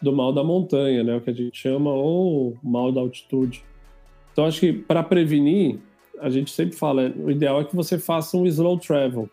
[0.00, 1.16] do mal da montanha, né?
[1.16, 3.64] O que a gente chama ou mal da altitude.
[4.32, 5.78] Então, acho que para prevenir,
[6.20, 9.28] a gente sempre fala, o ideal é que você faça um slow travel.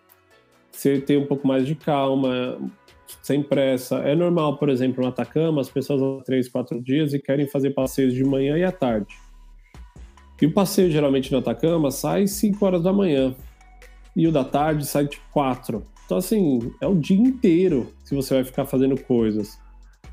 [0.72, 2.58] Você tem um pouco mais de calma,
[3.22, 3.98] sem pressa.
[3.98, 7.72] É normal, por exemplo, no Atacama, as pessoas vão três, quatro dias e querem fazer
[7.72, 9.14] passeios de manhã e à tarde.
[10.42, 13.36] E o passeio geralmente no Atacama sai 5 horas da manhã.
[14.16, 15.86] E o da tarde sai tipo 4.
[16.06, 19.60] Então, assim, é o dia inteiro que você vai ficar fazendo coisas.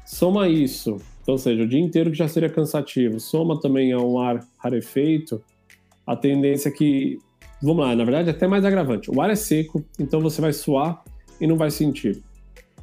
[0.08, 3.98] Soma isso, então, ou seja, o dia inteiro que já seria cansativo, soma também a
[3.98, 5.42] um ar rarefeito,
[6.06, 7.18] a tendência é que.
[7.60, 9.10] Vamos lá, na verdade é até mais agravante.
[9.10, 11.02] O ar é seco, então você vai suar
[11.40, 12.22] e não vai sentir.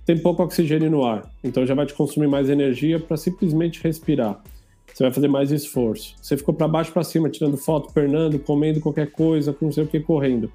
[0.05, 4.41] Tem pouco oxigênio no ar, então já vai te consumir mais energia para simplesmente respirar
[4.95, 6.15] você vai fazer mais esforço.
[6.21, 9.83] Você ficou para baixo para cima, tirando foto, pernando, comendo qualquer coisa, com não sei
[9.83, 10.49] o que, correndo.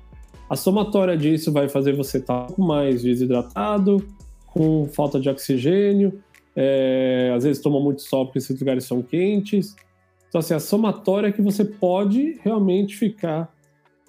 [0.48, 4.02] A somatória disso vai fazer você estar tá um pouco mais desidratado,
[4.46, 6.22] com falta de oxigênio,
[6.54, 9.74] é, às vezes toma muito sol porque esses lugares são quentes.
[10.28, 13.52] Então, assim, a somatória é que você pode realmente ficar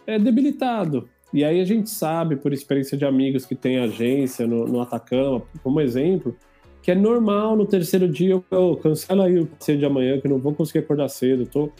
[0.05, 1.09] é, debilitado.
[1.33, 5.41] E aí a gente sabe, por experiência de amigos que têm agência no, no Atacama,
[5.63, 6.35] como exemplo,
[6.81, 10.31] que é normal no terceiro dia eu, cancelo aí o passeio de amanhã, que eu
[10.31, 11.71] não vou conseguir acordar cedo, tô.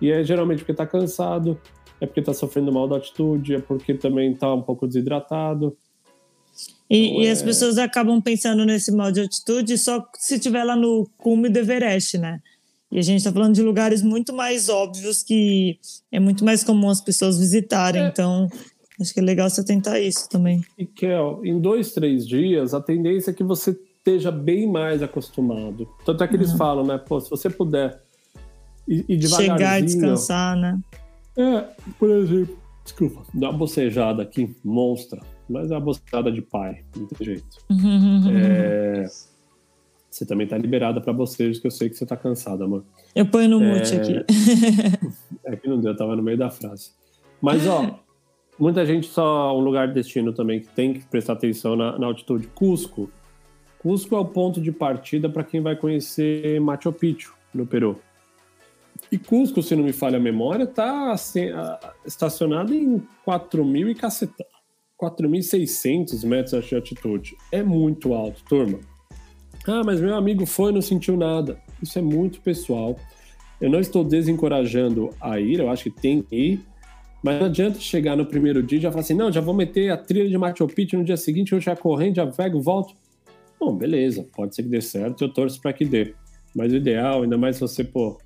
[0.00, 1.58] E é geralmente porque tá cansado,
[2.00, 5.76] é porque tá sofrendo mal da atitude, é porque também tá um pouco desidratado.
[6.88, 7.30] E, então, e é...
[7.30, 11.58] as pessoas acabam pensando nesse mal de atitude só se tiver lá no cume do
[11.58, 12.40] Everest, né?
[12.90, 15.78] E a gente está falando de lugares muito mais óbvios que
[16.12, 18.02] é muito mais comum as pessoas visitarem.
[18.02, 18.08] É.
[18.08, 18.48] Então,
[19.00, 20.62] acho que é legal você tentar isso também.
[20.78, 25.88] E, Kel, em dois, três dias, a tendência é que você esteja bem mais acostumado.
[26.04, 26.58] Tanto é que eles uhum.
[26.58, 26.98] falam, né?
[26.98, 28.00] Pô, se você puder
[28.86, 29.58] ir, ir devagarzinho...
[29.58, 30.78] Chegar e descansar, né?
[31.36, 31.64] É,
[31.98, 35.20] por exemplo, desculpa, dá uma bocejada aqui, monstra.
[35.48, 37.58] Mas é uma bocejada de pai, não tem jeito.
[37.70, 38.30] Uhum.
[38.36, 39.06] É
[40.14, 42.84] você também tá liberada para bocejos, que eu sei que você tá cansada, amor.
[43.16, 43.96] Eu ponho no mute é...
[43.96, 44.24] aqui.
[45.44, 46.92] é que não deu, eu tava no meio da frase.
[47.42, 47.98] Mas, ó,
[48.56, 52.06] muita gente só um lugar de destino também que tem que prestar atenção na, na
[52.06, 52.46] altitude.
[52.54, 53.10] Cusco.
[53.80, 58.00] Cusco é o ponto de partida para quem vai conhecer Machu Picchu, no Peru.
[59.10, 61.46] E Cusco, se não me falha a memória, tá assim,
[62.06, 64.46] estacionado em 4.000 e caceta.
[65.00, 67.36] 4.600 metros de altitude.
[67.50, 68.80] É muito alto, turma.
[69.66, 71.58] Ah, mas meu amigo foi e não sentiu nada.
[71.82, 72.96] Isso é muito pessoal.
[73.60, 76.60] Eu não estou desencorajando a ir, eu acho que tem que ir.
[77.22, 79.90] Mas não adianta chegar no primeiro dia e já falar assim: não, já vou meter
[79.90, 82.94] a trilha de Machu Picchu no dia seguinte, eu já correndo, já pego, volto.
[83.58, 86.14] Bom, beleza, pode ser que dê certo, eu torço para que dê.
[86.54, 88.18] Mas o ideal, ainda mais se você, pô,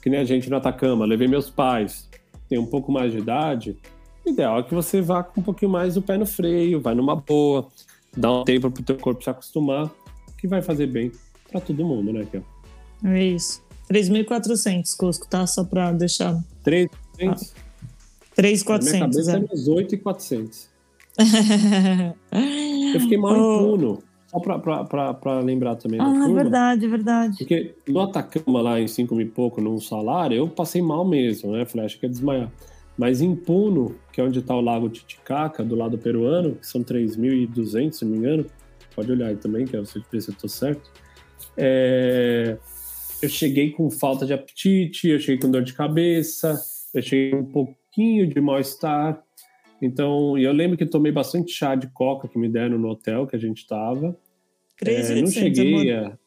[0.00, 2.08] que nem a gente no Atacama, levei meus pais,
[2.48, 3.76] tem um pouco mais de idade,
[4.28, 6.94] o ideal é que você vá com um pouquinho mais o pé no freio, vai
[6.94, 7.66] numa boa,
[8.16, 9.90] dá um tempo pro teu corpo se acostumar
[10.36, 11.10] que vai fazer bem
[11.50, 12.42] para todo mundo, né, Kel?
[13.04, 13.62] É isso.
[13.90, 15.46] 3.400, Cusco, tá?
[15.46, 16.38] Só para deixar.
[16.64, 16.90] 3.400?
[17.26, 17.34] Ah.
[18.36, 18.68] 3.400.
[18.68, 20.68] Na minha cabeça é, uns 8.400.
[22.94, 23.36] Eu fiquei mal oh.
[23.36, 24.02] em Puno.
[24.28, 25.98] Só para lembrar também.
[26.00, 27.38] Ah, é verdade, é verdade.
[27.38, 31.52] Porque no Atacama, lá em 5 mil e pouco, num salário, eu passei mal mesmo,
[31.52, 31.64] né?
[31.64, 32.52] Falei, acho que ia desmaiar.
[32.98, 36.82] Mas em Puno, que é onde está o Lago Titicaca, do lado peruano, que são
[36.82, 38.46] 3.200, se não me engano,
[38.94, 40.90] pode olhar aí também, que é você ver se eu tô certo.
[41.56, 42.58] É,
[43.22, 46.60] eu cheguei com falta de apetite, eu cheguei com dor de cabeça,
[46.92, 49.22] eu cheguei com um pouquinho de mal-estar.
[49.80, 53.36] Então, eu lembro que tomei bastante chá de coca que me deram no hotel que
[53.36, 54.16] a gente estava.
[54.82, 55.10] 3.800.
[55.10, 56.18] É, não cheguei a.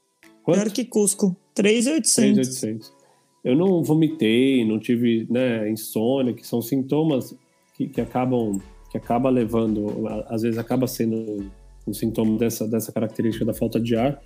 [0.42, 0.62] Quanto?
[0.62, 1.36] Pior que Cusco.
[1.54, 2.36] 3.800.
[2.40, 3.01] 3.800.
[3.44, 7.36] Eu não vomitei, não tive né, insônia, que são sintomas
[7.76, 11.50] que, que acabam que acaba levando, às vezes acaba sendo
[11.88, 14.22] um sintoma dessa, dessa característica da falta de ar.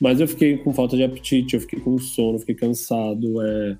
[0.00, 3.76] Mas eu fiquei com falta de apetite, eu fiquei com sono, fiquei cansado, é,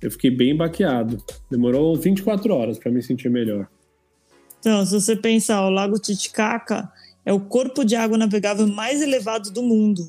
[0.00, 1.22] eu fiquei bem baqueado.
[1.50, 3.68] Demorou 24 horas para me sentir melhor.
[4.60, 6.88] Então, se você pensar, o Lago Titicaca
[7.26, 10.02] é o corpo de água navegável mais elevado do mundo.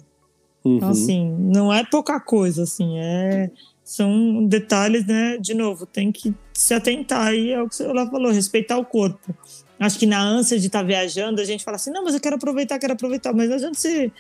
[0.59, 0.77] Então, uhum.
[0.77, 3.51] Então, assim, não é pouca coisa, assim, é
[3.95, 5.37] são detalhes, né?
[5.37, 9.35] De novo, tem que se atentar aí ao que lá falou, respeitar o corpo.
[9.79, 12.19] Acho que na ânsia de estar tá viajando, a gente fala assim, não, mas eu
[12.19, 14.11] quero aproveitar, quero aproveitar, mas a gente se,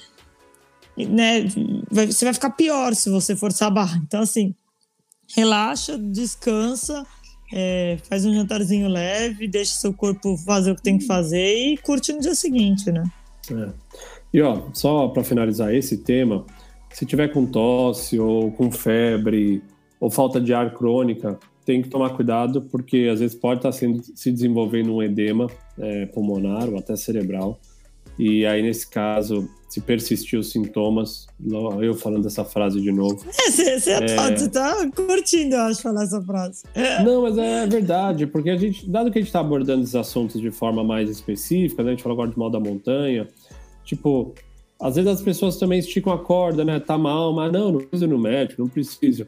[0.95, 1.45] né,
[1.89, 3.99] vai, você vai ficar pior se você forçar a barra.
[4.05, 4.53] Então, assim,
[5.35, 7.03] relaxa, descansa,
[7.51, 11.77] é, faz um jantarzinho leve, deixa seu corpo fazer o que tem que fazer e
[11.77, 13.03] curte no dia seguinte, né?
[13.51, 13.69] É.
[14.31, 16.45] E ó, só para finalizar esse tema,
[16.93, 19.61] se tiver com tosse ou com febre
[19.99, 24.01] ou falta de ar crônica, tem que tomar cuidado porque às vezes pode estar sendo,
[24.15, 27.59] se desenvolvendo um edema é, pulmonar ou até cerebral.
[28.17, 31.25] E aí, nesse caso, se persistir os sintomas,
[31.81, 33.25] eu falando essa frase de novo.
[33.63, 34.49] É, você é, é...
[34.49, 36.63] tá curtindo, eu acho, falar essa frase.
[37.03, 40.39] Não, mas é verdade, porque a gente, dado que a gente está abordando esses assuntos
[40.39, 43.27] de forma mais específica, né, a gente falou agora de mal da montanha,
[43.83, 44.33] tipo,
[44.83, 46.77] às vezes as pessoas também esticam a corda, né?
[46.77, 49.25] Tá mal, mas não, não precisa ir no médico, não precisa.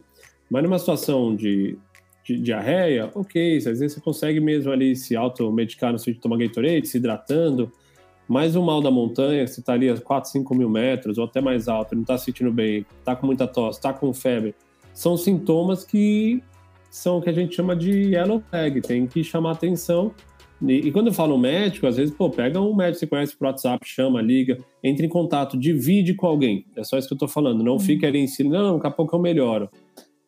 [0.50, 1.78] Mas numa situação de,
[2.26, 6.38] de diarreia, ok, às vezes você consegue mesmo ali se automedicar no sentido de tomar
[6.40, 7.72] Gatorade, se hidratando.
[8.28, 11.40] Mas o mal da montanha, você tá ali a 4, 5 mil metros, ou até
[11.40, 14.54] mais alto, não tá se sentindo bem, tá com muita tosse, tá com febre,
[14.94, 16.44] são sintomas que
[16.92, 20.12] são o que a gente chama de yellow flag, tem que chamar atenção
[20.62, 23.36] e, e, quando eu falo médico, às vezes, pô, pega um médico que você conhece
[23.36, 26.66] por WhatsApp, chama, liga, entre em contato, divide com alguém.
[26.76, 27.64] É só isso que eu tô falando.
[27.64, 27.80] Não uhum.
[27.80, 29.70] fica ali em si, não, daqui a pouco eu melhoro.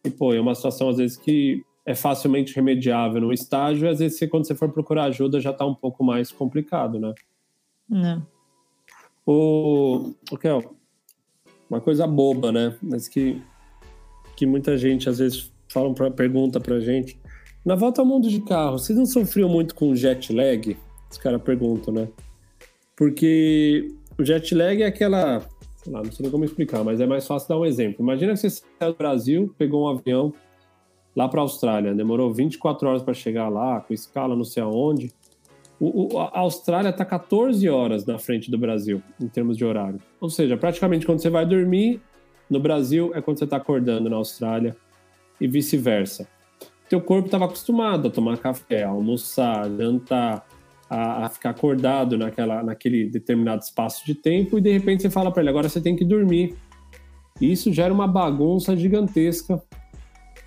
[0.04, 4.00] E, pô, é uma situação, às vezes, que é facilmente remediável no estágio, e às
[4.00, 7.14] vezes, quando você for procurar ajuda, já tá um pouco mais complicado, né?
[7.90, 8.28] Não.
[9.26, 10.76] O, o Kel,
[11.70, 12.76] uma coisa boba, né?
[12.82, 13.42] Mas que,
[14.36, 17.18] que muita gente, às vezes, fala pra, pergunta pra gente
[17.68, 20.78] na volta ao mundo de carro, vocês não sofriam muito com jet lag?
[21.12, 22.08] Os caras perguntam, né?
[22.96, 25.42] Porque o jet lag é aquela.
[25.76, 27.98] Sei lá, não sei como explicar, mas é mais fácil dar um exemplo.
[28.00, 30.34] Imagina que você saiu do Brasil, pegou um avião
[31.14, 35.12] lá para a Austrália, demorou 24 horas para chegar lá, com escala não sei aonde.
[35.78, 40.00] O, o, a Austrália está 14 horas na frente do Brasil, em termos de horário.
[40.22, 42.00] Ou seja, praticamente quando você vai dormir,
[42.50, 44.74] No Brasil é quando você está acordando na Austrália
[45.42, 46.30] e vice-versa.
[46.90, 50.48] Teu corpo estava acostumado a tomar café, a almoçar, jantar,
[50.90, 55.32] a, a, ficar acordado naquela, naquele determinado espaço de tempo e de repente você fala
[55.32, 56.56] para ele agora você tem que dormir.
[57.42, 59.62] E isso gera uma bagunça gigantesca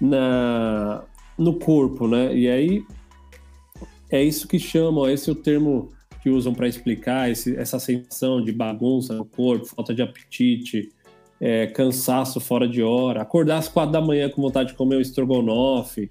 [0.01, 1.05] na,
[1.39, 2.35] no corpo, né?
[2.35, 2.85] E aí
[4.11, 5.91] é isso que chamam, esse é o termo
[6.23, 10.91] que usam para explicar esse, essa sensação de bagunça no corpo, falta de apetite,
[11.41, 15.01] é, cansaço fora de hora, acordar às quatro da manhã com vontade de comer um
[15.01, 16.11] estrogonofe.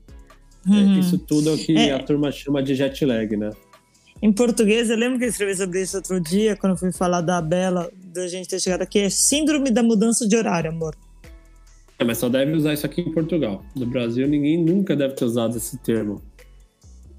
[0.70, 0.96] É, uhum.
[0.96, 1.94] É, isso tudo é o que é.
[1.94, 3.52] a turma chama de jet lag, né?
[4.22, 7.22] Em português, eu lembro que eu escrevi sobre isso outro dia, quando eu fui falar
[7.22, 10.94] da Bela, da gente ter chegado aqui, é Síndrome da Mudança de Horário, amor.
[11.98, 13.64] É, mas só deve usar isso aqui em Portugal.
[13.76, 16.22] No Brasil, ninguém nunca deve ter usado esse termo.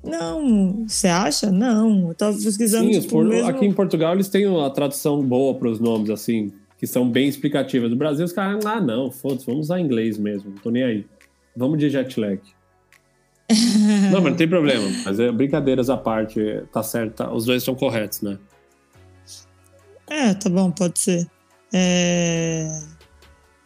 [0.02, 1.50] Não, você acha?
[1.50, 2.92] Não, eu tava pesquisando.
[2.92, 3.48] Sim, tipo, por, mesmo...
[3.48, 7.28] aqui em Portugal eles têm uma tradução boa para os nomes, assim, que são bem
[7.28, 7.90] explicativas.
[7.90, 11.06] No Brasil, os caras, ah, não, foda-se, vamos usar inglês mesmo, não tô nem aí.
[11.54, 12.40] Vamos de jet lag.
[14.10, 14.86] não, mas não tem problema.
[15.04, 16.40] Mas é, brincadeiras à parte,
[16.72, 18.38] tá certo, tá, os dois são corretos, né?
[20.08, 21.26] É, tá bom, pode ser.
[21.72, 22.68] É...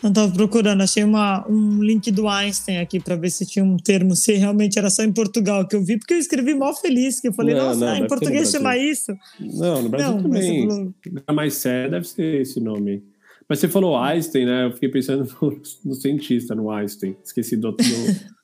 [0.03, 3.78] Eu tava procurando, achei uma, um link do Einstein aqui para ver se tinha um
[3.78, 7.20] termo, se realmente era só em Portugal que eu vi, porque eu escrevi mal feliz,
[7.20, 9.14] que eu falei, não, nossa, não, em português chama isso.
[9.41, 10.68] Não, no Brasil não, também.
[10.68, 10.95] Falou...
[11.32, 13.03] mais sério deve ser esse nome.
[13.49, 14.66] Mas você falou Einstein, né?
[14.66, 17.16] Eu fiquei pensando no, no cientista, no Einstein.
[17.24, 17.82] Esqueci do, do,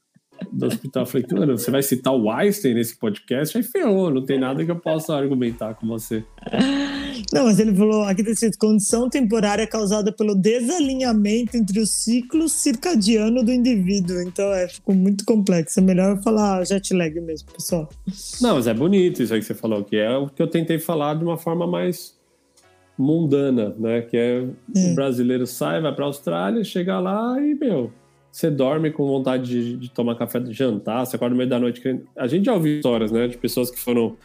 [0.52, 1.06] do hospital.
[1.06, 3.56] Falei, mano, você vai citar o Einstein nesse podcast?
[3.56, 6.24] Aí ferrou, não tem nada que eu possa argumentar com você.
[7.32, 12.48] Não, mas ele falou, aqui está escrito, condição temporária causada pelo desalinhamento entre o ciclo
[12.48, 14.20] circadiano do indivíduo.
[14.22, 15.80] Então, é, ficou muito complexo.
[15.80, 17.88] É melhor falar jet lag mesmo, pessoal.
[18.40, 20.78] Não, mas é bonito isso aí que você falou, que é o que eu tentei
[20.78, 22.18] falar de uma forma mais
[22.98, 24.02] mundana, né?
[24.02, 24.46] Que é,
[24.76, 24.92] é.
[24.92, 27.90] o brasileiro sai, vai para a Austrália, chega lá e, meu,
[28.30, 31.58] você dorme com vontade de, de, tomar café de jantar, você acorda no meio da
[31.58, 31.82] noite.
[32.16, 34.16] A gente já ouviu histórias, né, de pessoas que foram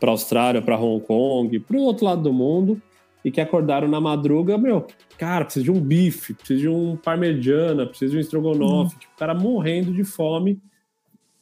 [0.00, 2.80] para Austrália, para Hong Kong, para o outro lado do mundo
[3.24, 4.86] e que acordaram na madruga, meu,
[5.16, 9.00] cara, precisa de um bife, precisa de um parmegiana, precisa de um estrogonofe, uhum.
[9.00, 10.60] tipo, o cara morrendo de fome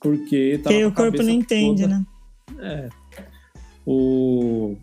[0.01, 1.95] porque tava porque o corpo não entende, toda...
[1.95, 2.07] né?
[2.59, 2.89] É.
[3.87, 4.77] O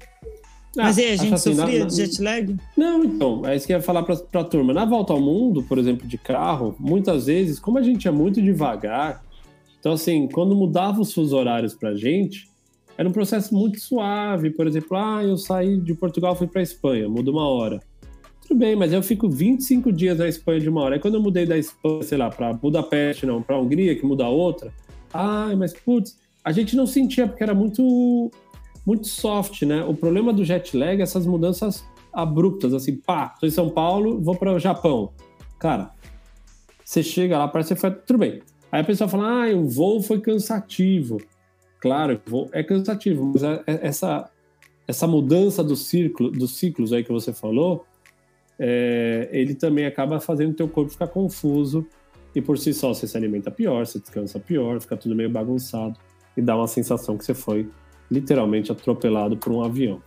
[0.77, 2.55] mas ah, aí, a gente assim, sofria na, de jet lag?
[2.77, 4.73] Não, então, é isso que eu ia falar pra, pra turma.
[4.73, 8.41] Na volta ao mundo, por exemplo, de carro, muitas vezes, como a gente é muito
[8.41, 9.23] devagar,
[9.79, 12.47] então assim, quando mudava os fusos horários pra gente,
[12.97, 14.51] era um processo muito suave.
[14.51, 17.81] Por exemplo, ah, eu saí de Portugal, fui pra Espanha, muda uma hora.
[18.41, 20.95] Tudo bem, mas eu fico 25 dias na Espanha de uma hora.
[20.95, 24.27] Aí quando eu mudei da Espanha, sei lá, pra Budapeste, não, pra Hungria, que muda
[24.27, 24.71] outra,
[25.13, 28.31] ai, mas putz, a gente não sentia porque era muito
[28.87, 29.83] muito soft, né?
[29.83, 34.21] O problema do jet lag é essas mudanças abruptas, assim, pá, tô em São Paulo,
[34.21, 35.11] vou para o Japão.
[35.59, 35.91] Cara,
[36.85, 38.41] você chega lá, parece que foi tudo bem.
[38.71, 41.17] Aí a pessoa fala, ah, o voo foi cansativo.
[41.81, 44.29] Claro, voo é cansativo, mas é, é, essa,
[44.87, 47.85] essa mudança do ciclo, dos ciclos aí que você falou,
[48.57, 51.85] é, ele também acaba fazendo o teu corpo ficar confuso
[52.33, 55.99] e por si só você se alimenta pior, você descansa pior, fica tudo meio bagunçado
[56.37, 57.69] e dá uma sensação que você foi
[58.09, 60.01] literalmente atropelado por um avião.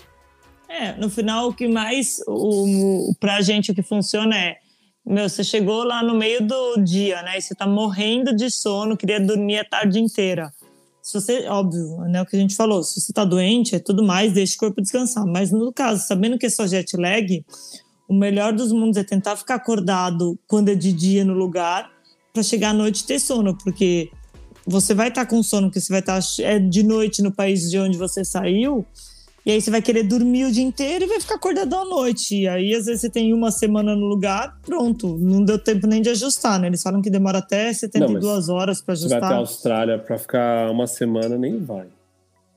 [0.68, 4.56] É, no final o que mais o, pra gente o que funciona é
[5.04, 7.38] meu, você chegou lá no meio do dia, né?
[7.38, 10.52] E você tá morrendo de sono, queria dormir a tarde inteira.
[11.02, 14.04] Se você, óbvio, né, o que a gente falou, se você tá doente, é tudo
[14.04, 15.26] mais, deixa o corpo descansar.
[15.26, 17.44] Mas no caso, sabendo que é só jet lag,
[18.06, 21.90] o melhor dos mundos é tentar ficar acordado quando é de dia no lugar,
[22.32, 24.10] para chegar à noite e ter sono, porque
[24.70, 27.32] você vai estar tá com sono, porque você vai estar tá, é, de noite no
[27.32, 28.86] país de onde você saiu,
[29.44, 32.42] e aí você vai querer dormir o dia inteiro e vai ficar acordado à noite.
[32.42, 35.16] E aí, às vezes, você tem uma semana no lugar, pronto.
[35.18, 36.66] Não deu tempo nem de ajustar, né?
[36.66, 39.18] Eles falam que demora até 72 não, horas para ajustar.
[39.18, 41.86] Você vai até a Austrália para ficar uma semana, nem vai.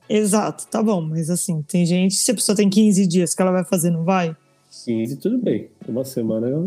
[0.08, 1.00] Exato, tá bom.
[1.00, 4.04] Mas assim, tem gente, se a pessoa tem 15 dias que ela vai fazer, não
[4.04, 4.36] vai?
[4.84, 5.70] 15, tudo bem.
[5.88, 6.66] Uma semana eu.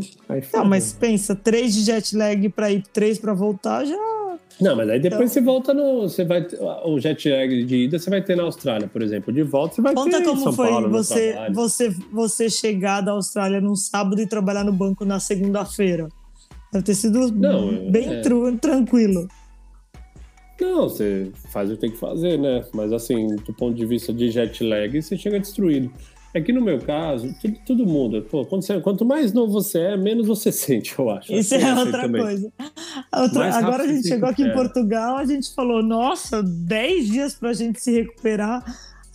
[0.53, 4.16] Não, mas pensa, três de jet lag para ir, três para voltar, já
[4.59, 6.01] não, mas aí depois então, você volta no.
[6.01, 6.45] Você vai,
[6.83, 9.31] o jet lag de ida você vai ter na Austrália, por exemplo.
[9.31, 13.11] De volta você vai conta ter como São foi Paulo, você, você, você chegar da
[13.11, 16.07] Austrália num sábado e trabalhar no banco na segunda-feira.
[16.73, 18.21] Deve ter sido Não, bem é...
[18.59, 19.27] tranquilo.
[20.59, 22.65] Não, você faz o que tem que fazer, né?
[22.73, 25.91] Mas assim, do ponto de vista de jet lag, você chega destruído.
[26.33, 29.97] É que no meu caso, tudo, todo mundo, pô, você, quanto mais novo você é,
[29.97, 31.33] menos você sente, eu acho.
[31.33, 32.21] Isso é outra também.
[32.21, 32.53] coisa.
[33.15, 37.53] Outra, agora a gente chegou aqui em Portugal, a gente falou, nossa, 10 dias pra
[37.53, 38.63] gente se recuperar.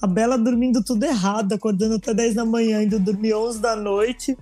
[0.01, 4.37] A Bela dormindo tudo errado, acordando até 10 da manhã, indo dormir 11 da noite.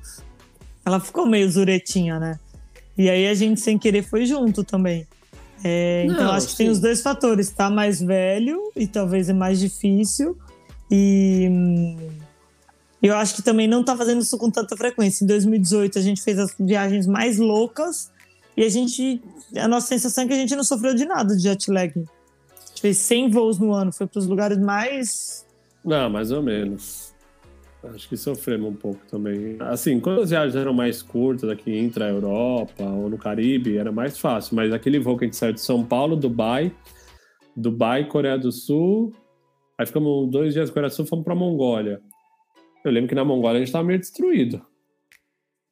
[0.86, 2.40] Ela ficou meio zuretinha, né?
[2.96, 5.06] E aí a gente, sem querer, foi junto também.
[5.62, 6.58] É, então Não, acho que sim.
[6.64, 7.50] tem os dois fatores.
[7.50, 10.36] Tá mais velho e talvez é mais difícil.
[10.90, 11.96] E hum,
[13.08, 15.24] eu acho que também não tá fazendo isso com tanta frequência.
[15.24, 18.10] Em 2018 a gente fez as viagens mais loucas
[18.56, 19.22] e a gente.
[19.56, 21.92] A nossa sensação é que a gente não sofreu de nada de jet lag.
[21.96, 25.46] A gente fez 100 voos no ano, foi para os lugares mais.
[25.84, 27.10] Não, mais ou menos.
[27.82, 29.56] Acho que sofremos um pouco também.
[29.60, 34.18] Assim, quando as viagens eram mais curtas, aqui intra Europa ou no Caribe, era mais
[34.18, 34.54] fácil.
[34.54, 36.70] Mas aquele voo que a gente saiu de São Paulo, Dubai,
[37.56, 39.14] Dubai, Coreia do Sul,
[39.78, 42.02] aí ficamos dois dias na Coreia do Sul, fomos pra Mongólia.
[42.84, 44.64] Eu lembro que na Mongólia a gente tava meio destruído.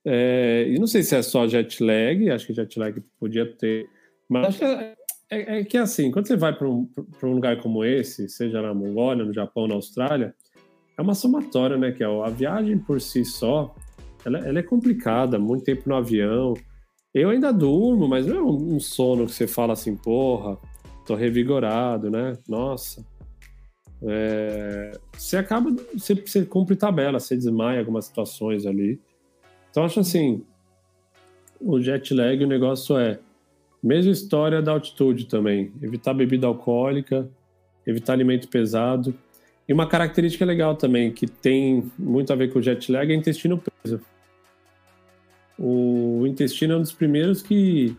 [0.07, 3.89] É, e não sei se é só jet lag, acho que jet lag podia ter.
[4.29, 4.95] Mas é,
[5.31, 6.89] é- é que assim, quando você vai para um,
[7.23, 10.35] um lugar como esse, seja na Mongólia, no Japão, na Austrália,
[10.97, 11.93] é uma somatória, né?
[11.93, 13.75] Que é a viagem por si só,
[14.25, 16.55] ela, ela é complicada, muito tempo no avião.
[17.15, 20.59] Eu ainda durmo, mas não é um, um sono que você fala assim, porra,
[21.07, 22.37] tô revigorado, né?
[22.49, 23.05] Nossa.
[24.03, 29.01] É, você acaba, você, você cumpre tabela, você desmaia algumas situações ali.
[29.71, 30.45] Então acho assim,
[31.61, 33.19] o jet lag, o negócio é
[33.83, 37.29] mesma história da altitude também, evitar bebida alcoólica,
[37.87, 39.15] evitar alimento pesado.
[39.69, 43.17] E uma característica legal também, que tem muito a ver com o jet lag, é
[43.17, 44.01] o intestino preso.
[45.59, 47.97] O intestino é um dos primeiros que,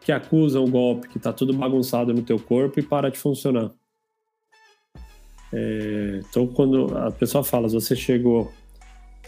[0.00, 3.72] que acusam o golpe, que tá tudo bagunçado no teu corpo e para de funcionar.
[5.52, 8.52] É, então, quando a pessoa fala, você chegou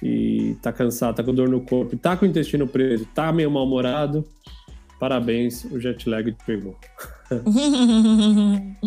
[0.02, 3.50] e tá cansado, tá com dor no corpo, tá com o intestino preso, tá meio
[3.50, 4.24] mal-humorado,
[4.98, 6.76] parabéns, o jet lag te pegou.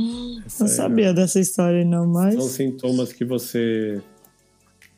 [0.60, 2.36] não sabia dessa história, não, mas.
[2.36, 4.02] São sintomas que você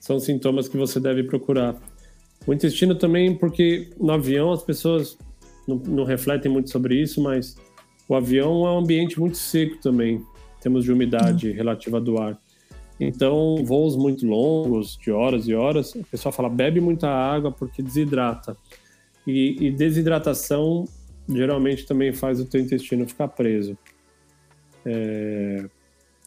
[0.06, 1.76] são sintomas que você deve procurar.
[2.46, 5.18] O intestino também, porque no avião as pessoas
[5.68, 7.58] não, não refletem muito sobre isso, mas
[8.08, 10.24] o avião é um ambiente muito seco também,
[10.66, 12.40] em termos de umidade relativa do ar.
[13.00, 17.82] Então, voos muito longos, de horas e horas, o pessoal fala bebe muita água porque
[17.82, 18.58] desidrata.
[19.28, 20.86] E, e desidratação
[21.28, 23.78] geralmente também faz o teu intestino ficar preso.
[24.86, 25.66] É,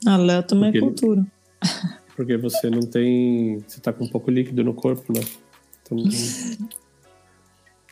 [0.07, 1.27] A Léo também Porque é cultura.
[2.17, 3.59] porque você não tem.
[3.67, 5.21] Você tá com pouco líquido no corpo, né?
[5.83, 5.99] Então,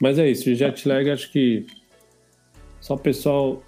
[0.01, 1.64] Mas é isso, jet lag acho que
[2.80, 3.62] só o pessoal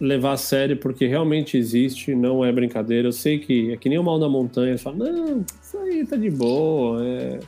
[0.00, 3.08] levar a sério, porque realmente existe, não é brincadeira.
[3.08, 6.06] Eu sei que é que nem o mal da montanha, você fala, não, isso aí
[6.06, 7.04] tá de boa.
[7.04, 7.40] é."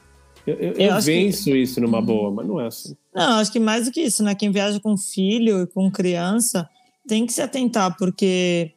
[0.46, 2.94] Eu, eu- Eu eu acho que- venço isso numa boa, mas não é assim.
[3.14, 4.34] Não, acho que mais do que isso, né?
[4.34, 6.68] Quem viaja com filho e com criança
[7.08, 8.72] tem que se atentar, porque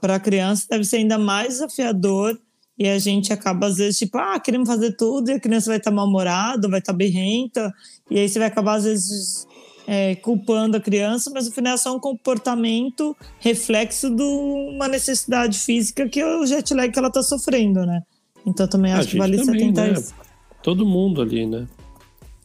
[0.00, 2.38] para a criança deve ser ainda mais desafiador
[2.78, 5.78] e a gente acaba, às vezes, tipo, ah, queremos fazer tudo e a criança vai
[5.78, 7.72] estar mal-humorada, vai estar berrenta,
[8.10, 9.45] e aí você vai acabar, às vezes,
[9.86, 15.58] é, culpando a criança, mas no final é só um comportamento reflexo de uma necessidade
[15.58, 18.02] física que é o jet lag que ela está sofrendo, né?
[18.44, 19.94] Então também acho que vale se também, atentar a né?
[19.94, 20.14] isso.
[20.62, 21.66] Todo mundo ali, né?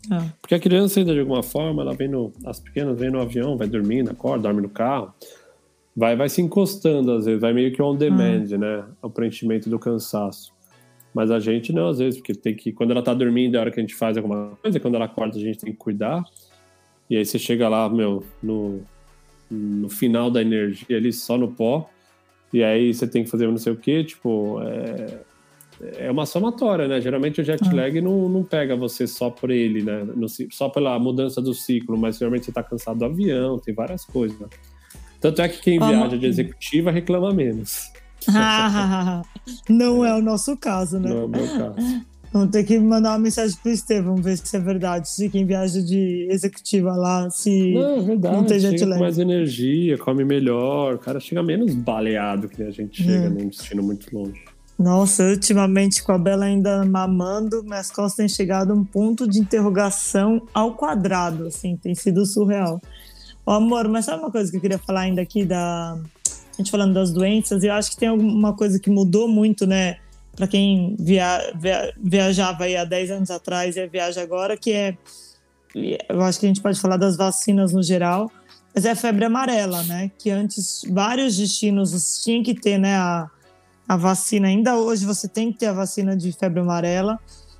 [0.09, 0.25] Ah.
[0.41, 2.31] Porque a criança ainda de alguma forma, ela vem no.
[2.45, 5.13] As pequenas vêm no avião, vai dormindo, acorda, dorme no carro.
[5.95, 8.85] Vai, vai se encostando, às vezes, vai meio que on demand, né?
[9.01, 10.53] O preenchimento do cansaço.
[11.13, 12.71] Mas a gente não, às vezes, porque tem que.
[12.71, 15.05] Quando ela tá dormindo é a hora que a gente faz alguma coisa, quando ela
[15.05, 16.23] acorda, a gente tem que cuidar.
[17.11, 18.79] E aí você chega lá, meu, no,
[19.49, 21.89] no final da energia ali, só no pó.
[22.53, 24.61] E aí você tem que fazer não sei o quê, tipo.
[24.61, 25.19] É,
[26.05, 27.01] é uma somatória, né?
[27.01, 27.73] Geralmente o jet Ah.
[27.75, 30.05] lag não, não pega você só por ele, né?
[30.15, 34.05] No só pela mudança do ciclo, mas geralmente você tá cansado do avião, tem várias
[34.05, 34.39] coisas.
[34.39, 34.47] né?
[35.19, 37.91] Tanto é que quem Ah, viaja de executiva reclama menos.
[39.69, 41.09] Não é o nosso caso, né?
[41.09, 42.05] Não é o meu caso.
[42.33, 45.09] Vamos ter que mandar uma mensagem pro Estevão, ver se é verdade.
[45.09, 47.73] Se quem viaja de executiva lá, se.
[47.73, 48.35] Não, é verdade.
[48.37, 48.93] Não tem jet lag.
[48.99, 50.95] com mais energia, come melhor.
[50.95, 53.29] O cara chega menos baleado que a gente chega É.
[53.29, 54.39] num destino muito longe.
[54.79, 59.37] Nossa, ultimamente com a Bela ainda mamando, minhas costas têm chegado a um ponto de
[59.39, 62.81] interrogação ao quadrado, assim, tem sido surreal.
[63.45, 65.93] Ô, amor, mas sabe uma coisa que eu queria falar ainda aqui da.
[65.93, 69.97] A gente falando das doenças, eu acho que tem alguma coisa que mudou muito, né?
[70.41, 74.97] Para quem via, via- viajava aí há 10 anos atrás e viaja agora, que é.
[76.09, 78.31] Eu acho que a gente pode falar das vacinas no geral,
[78.73, 80.09] mas é a febre amarela, né?
[80.17, 82.95] Que antes vários destinos tinham que ter, né?
[82.95, 83.29] A,
[83.87, 84.47] a vacina.
[84.47, 87.19] Ainda hoje você tem que ter a vacina de febre amarela,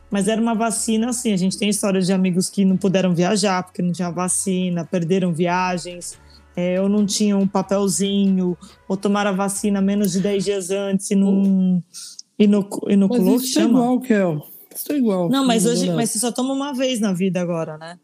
[0.10, 1.34] mas era uma vacina assim.
[1.34, 5.32] A gente tem histórias de amigos que não puderam viajar porque não tinha vacina, perderam
[5.32, 6.18] viagens,
[6.56, 8.58] é, ou não tinham um papelzinho,
[8.88, 11.84] ou tomaram a vacina menos de 10 dias antes e não.
[12.40, 13.80] Inoculou, que isso é chama?
[13.80, 14.48] igual, Kel.
[14.76, 15.30] Isso é igual.
[15.30, 18.00] Não, mas hoje, mas você só toma uma vez na vida agora, né?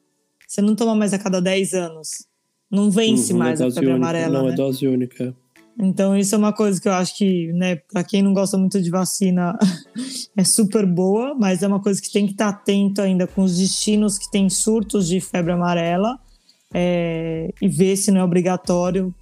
[0.48, 2.26] Você não toma mais a cada 10 anos.
[2.70, 4.40] Não vence hum, mais é a febre única, amarela.
[4.40, 4.54] Não, é né?
[4.54, 5.36] é dose única.
[5.80, 8.82] Então, isso é uma coisa que eu acho que, né, para quem não gosta muito
[8.82, 9.58] de vacina,
[10.36, 13.58] é super boa, mas é uma coisa que tem que estar atento ainda com os
[13.58, 16.20] destinos que têm surtos de febre amarela
[16.74, 19.14] é, e ver se não é obrigatório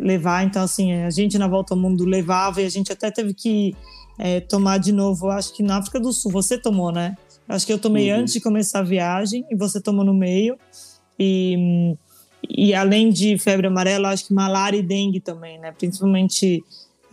[0.00, 0.44] levar.
[0.44, 3.76] Então, assim, a gente na volta ao mundo levava e a gente até teve que
[4.18, 5.28] é, tomar de novo.
[5.30, 7.16] Acho que na África do Sul você tomou, né?
[7.48, 8.20] Acho que eu tomei uhum.
[8.20, 10.56] antes de começar a viagem e você tomou no meio.
[11.18, 11.96] E
[12.48, 15.72] e além de febre amarela, acho que malária e dengue também, né?
[15.72, 16.62] Principalmente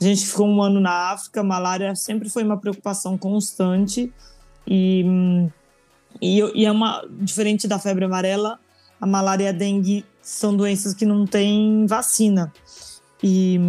[0.01, 4.11] a gente ficou um ano na África, malária sempre foi uma preocupação constante
[4.65, 5.05] e,
[6.21, 8.59] e, e é uma diferente da febre amarela,
[8.99, 12.51] a malária e a dengue são doenças que não têm vacina.
[13.21, 13.59] E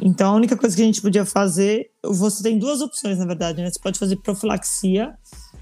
[0.00, 3.60] então a única coisa que a gente podia fazer, você tem duas opções na verdade,
[3.60, 3.70] né?
[3.70, 5.14] Você pode fazer profilaxia,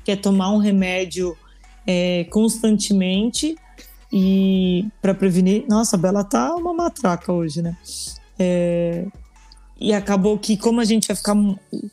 [0.04, 1.36] que é tomar um remédio
[1.86, 3.56] é, constantemente
[4.12, 5.64] e para prevenir.
[5.68, 7.76] Nossa, a Bela tá uma matraca hoje, né?
[8.38, 9.06] É,
[9.80, 11.36] e acabou que, como a gente vai ficar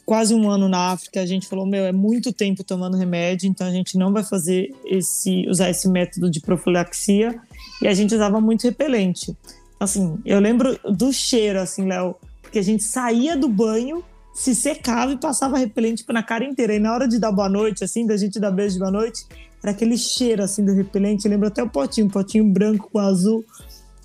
[0.06, 3.68] quase um ano na África, a gente falou: meu, é muito tempo tomando remédio, então
[3.68, 7.40] a gente não vai fazer esse, usar esse método de profilaxia.
[7.82, 9.36] E a gente usava muito repelente.
[9.80, 14.04] Assim, eu lembro do cheiro, assim, Léo, porque a gente saía do banho,
[14.34, 16.76] se secava e passava repelente na cara inteira.
[16.76, 19.26] E na hora de dar boa noite, assim, da gente dar beijo de boa noite,
[19.62, 23.44] era aquele cheiro assim do repelente, lembra até o potinho, potinho branco com azul.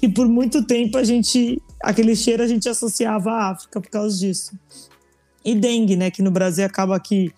[0.00, 4.18] E por muito tempo a gente, aquele cheiro a gente associava à África por causa
[4.18, 4.52] disso.
[5.44, 7.30] E dengue, né, que no Brasil acaba que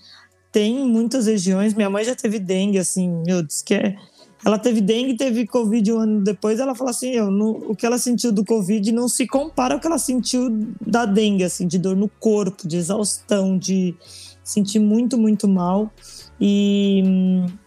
[0.53, 1.75] tem muitas regiões.
[1.75, 3.97] Minha mãe já teve dengue, assim, meu, disse que é,
[4.45, 6.59] ela teve dengue, teve Covid um ano depois.
[6.59, 9.81] Ela falou assim: eu, não, o que ela sentiu do Covid não se compara ao
[9.81, 10.49] que ela sentiu
[10.85, 13.95] da dengue, assim, de dor no corpo, de exaustão, de
[14.43, 15.93] sentir muito, muito mal.
[16.41, 17.03] E,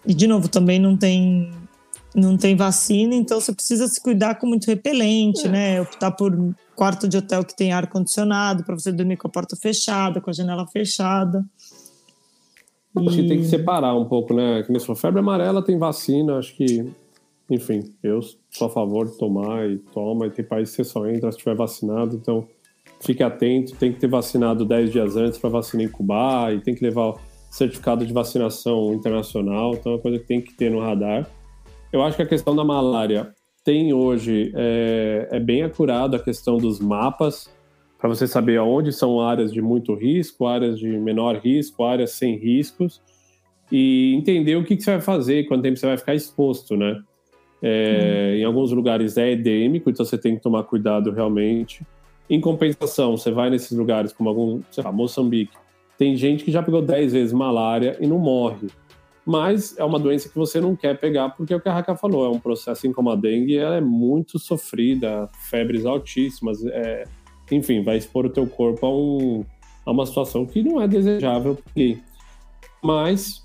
[0.05, 1.51] e de novo, também não tem
[2.13, 5.49] não tem vacina, então você precisa se cuidar com muito repelente, é.
[5.49, 5.81] né?
[5.81, 9.55] Optar por quarto de hotel que tem ar condicionado para você dormir com a porta
[9.55, 11.45] fechada, com a janela fechada.
[12.95, 14.63] Acho que tem que separar um pouco, né?
[14.63, 16.85] Que for febre amarela tem vacina, acho que,
[17.49, 18.19] enfim, eu
[18.49, 21.37] sou a favor de tomar e toma, e tem país que você só entra se
[21.37, 22.47] estiver vacinado, então
[23.01, 26.83] fique atento, tem que ter vacinado 10 dias antes para vacina incubar e tem que
[26.83, 27.15] levar
[27.51, 31.29] certificado de vacinação internacional, então é uma coisa que tem que ter no radar.
[31.91, 33.33] Eu acho que a questão da malária
[33.63, 37.49] tem hoje, é, é bem acurado a questão dos mapas,
[38.05, 42.37] para você saber aonde são áreas de muito risco, áreas de menor risco, áreas sem
[42.37, 43.01] riscos,
[43.71, 47.01] e entender o que, que você vai fazer, quanto tempo você vai ficar exposto, né?
[47.63, 48.35] É, hum.
[48.41, 51.83] Em alguns lugares é endêmico, então você tem que tomar cuidado realmente.
[52.29, 55.57] Em compensação, você vai nesses lugares como algum, sei lá, Moçambique,
[55.97, 58.67] tem gente que já pegou 10 vezes malária e não morre.
[59.25, 61.95] Mas é uma doença que você não quer pegar, porque é o que a Raca
[61.95, 67.05] falou, é um processo, assim como a dengue, ela é muito sofrida, febres altíssimas, é,
[67.51, 69.45] enfim, vai expor o teu corpo a, um,
[69.85, 71.57] a uma situação que não é desejável.
[72.83, 73.43] Mas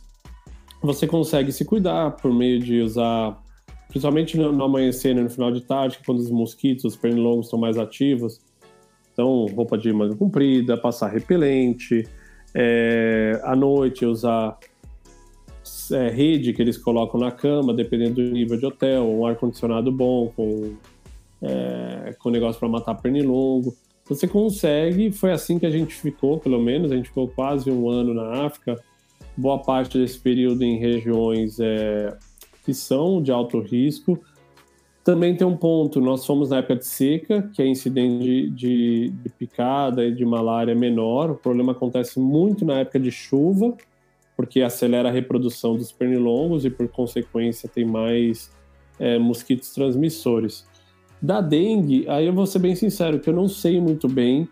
[0.82, 3.42] você consegue se cuidar por meio de usar,
[3.88, 7.58] principalmente no, no amanhecer e no final de tarde, quando os mosquitos, os pernilongos estão
[7.58, 8.40] mais ativos.
[9.12, 12.08] Então, roupa de manga comprida, passar repelente,
[12.54, 14.58] é, à noite usar
[15.92, 20.32] é, rede que eles colocam na cama, dependendo do nível de hotel, um ar-condicionado bom,
[20.34, 20.74] com,
[21.42, 23.74] é, com negócio para matar pernilongo.
[24.10, 27.88] Você consegue, foi assim que a gente ficou, pelo menos, a gente ficou quase um
[27.88, 28.76] ano na África,
[29.36, 32.12] boa parte desse período em regiões é,
[32.64, 34.20] que são de alto risco,
[35.04, 39.10] também tem um ponto, nós fomos na época de seca, que a incidência de, de,
[39.10, 41.30] de, picada e de malária é menor.
[41.30, 43.76] O problema acontece muito na época de chuva,
[44.36, 48.50] porque acelera a reprodução dos pernilongos e, por consequência, tem mais
[48.98, 50.66] é, mosquitos transmissores.
[51.22, 54.48] Da dengue, aí eu vou ser bem sincero, que eu não sei muito bem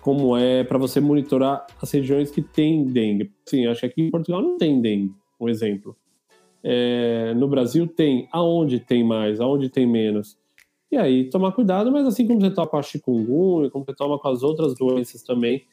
[0.00, 3.30] como é para você monitorar as regiões que tem dengue.
[3.46, 5.96] Sim, acho que aqui em Portugal não tem dengue, um exemplo
[6.62, 10.38] é, no Brasil tem, aonde tem mais, aonde tem menos.
[10.90, 14.18] E aí tomar cuidado, mas assim como você toma com a chikungunya, como você toma
[14.18, 15.64] com as outras doenças também,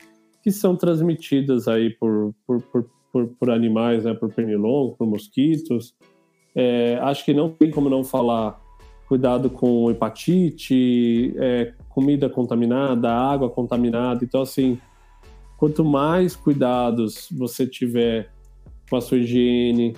[0.41, 5.93] que são transmitidas aí por, por, por, por, por animais, né, por pernilongo, por mosquitos.
[6.55, 8.59] É, acho que não tem como não falar
[9.09, 14.23] cuidado com hepatite, é, comida contaminada, água contaminada.
[14.23, 14.77] Então, assim,
[15.57, 18.29] quanto mais cuidados você tiver
[18.87, 19.97] com a sua higiene,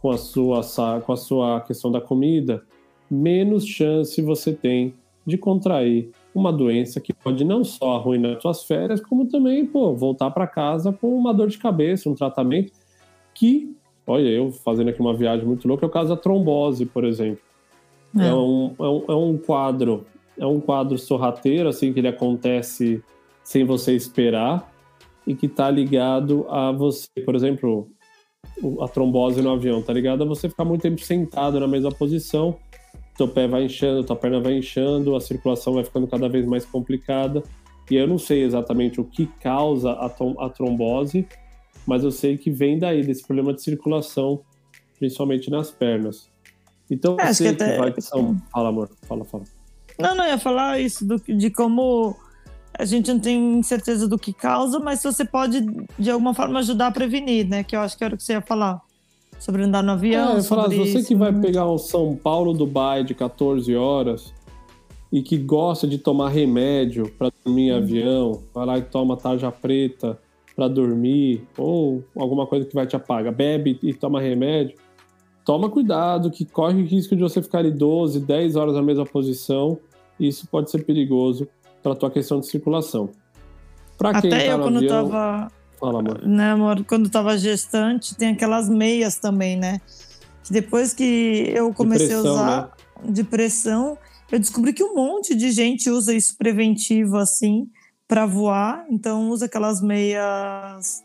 [0.00, 0.60] com a sua,
[1.04, 2.62] com a sua questão da comida,
[3.10, 4.94] menos chance você tem
[5.26, 10.30] de contrair uma doença que pode não só arruinar suas férias, como também pô, voltar
[10.30, 12.72] para casa com uma dor de cabeça, um tratamento
[13.34, 17.04] que, olha, eu fazendo aqui uma viagem muito louca, é o caso da trombose, por
[17.04, 17.51] exemplo.
[18.18, 18.28] É.
[18.28, 18.34] é.
[18.34, 20.06] um, é, um, é um quadro,
[20.38, 23.02] é um quadro sorrateiro, assim, que ele acontece
[23.42, 24.70] sem você esperar
[25.26, 27.88] e que tá ligado a você, por exemplo,
[28.80, 32.56] a trombose no avião, tá ligado a você ficar muito tempo sentado na mesma posição,
[33.16, 36.64] teu pé vai inchando, tua perna vai inchando, a circulação vai ficando cada vez mais
[36.64, 37.42] complicada.
[37.90, 41.26] E eu não sei exatamente o que causa a, a trombose,
[41.86, 44.40] mas eu sei que vem daí, desse problema de circulação,
[44.98, 46.31] principalmente nas pernas.
[46.92, 47.72] Então, é, você que, até...
[47.72, 48.36] que vai que são...
[48.52, 48.90] Fala, amor.
[49.08, 49.44] Fala, fala.
[49.98, 52.16] Não, não, ia falar isso do, de como
[52.78, 55.64] a gente não tem certeza do que causa, mas você pode,
[55.98, 57.62] de alguma forma, ajudar a prevenir, né?
[57.62, 58.80] Que eu acho que era o que você ia falar.
[59.38, 60.34] Sobre andar no avião.
[60.34, 64.32] É, eu falar, você isso, que vai pegar um São Paulo, Dubai de 14 horas
[65.12, 67.78] e que gosta de tomar remédio para dormir em uhum.
[67.78, 70.18] avião, vai lá e toma tarja preta
[70.54, 74.76] para dormir, ou alguma coisa que vai te apagar, bebe e toma remédio,
[75.44, 79.04] toma cuidado, que corre o risco de você ficar ali 12, 10 horas na mesma
[79.04, 79.78] posição,
[80.18, 81.48] isso pode ser perigoso
[81.82, 83.10] para tua questão de circulação.
[83.98, 85.08] Pra quem Até tá eu, quando avião...
[85.08, 85.52] tava.
[85.78, 86.26] Fala, amor.
[86.26, 86.84] Né, amor?
[86.84, 89.80] Quando tava gestante, tem aquelas meias também, né?
[90.44, 92.72] Que depois que eu comecei pressão, a usar
[93.02, 93.12] né?
[93.12, 93.98] de pressão,
[94.30, 97.66] eu descobri que um monte de gente usa isso preventivo assim
[98.06, 101.02] para voar, então usa aquelas meias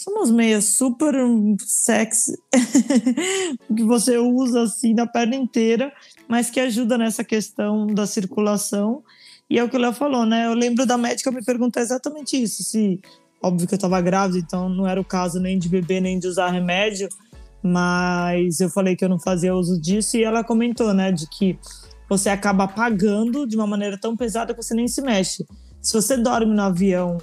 [0.00, 1.14] são umas meias super
[1.58, 2.34] sexy
[3.76, 5.92] que você usa assim na perna inteira,
[6.26, 9.02] mas que ajuda nessa questão da circulação.
[9.50, 10.46] E é o que o Léo falou, né?
[10.46, 12.62] Eu lembro da médica me perguntar exatamente isso.
[12.62, 12.98] Se,
[13.42, 16.28] óbvio que eu estava grávida, então não era o caso nem de beber nem de
[16.28, 17.06] usar remédio,
[17.62, 21.58] mas eu falei que eu não fazia uso disso e ela comentou, né, de que
[22.08, 25.44] você acaba apagando de uma maneira tão pesada que você nem se mexe.
[25.82, 27.18] Se você dorme no avião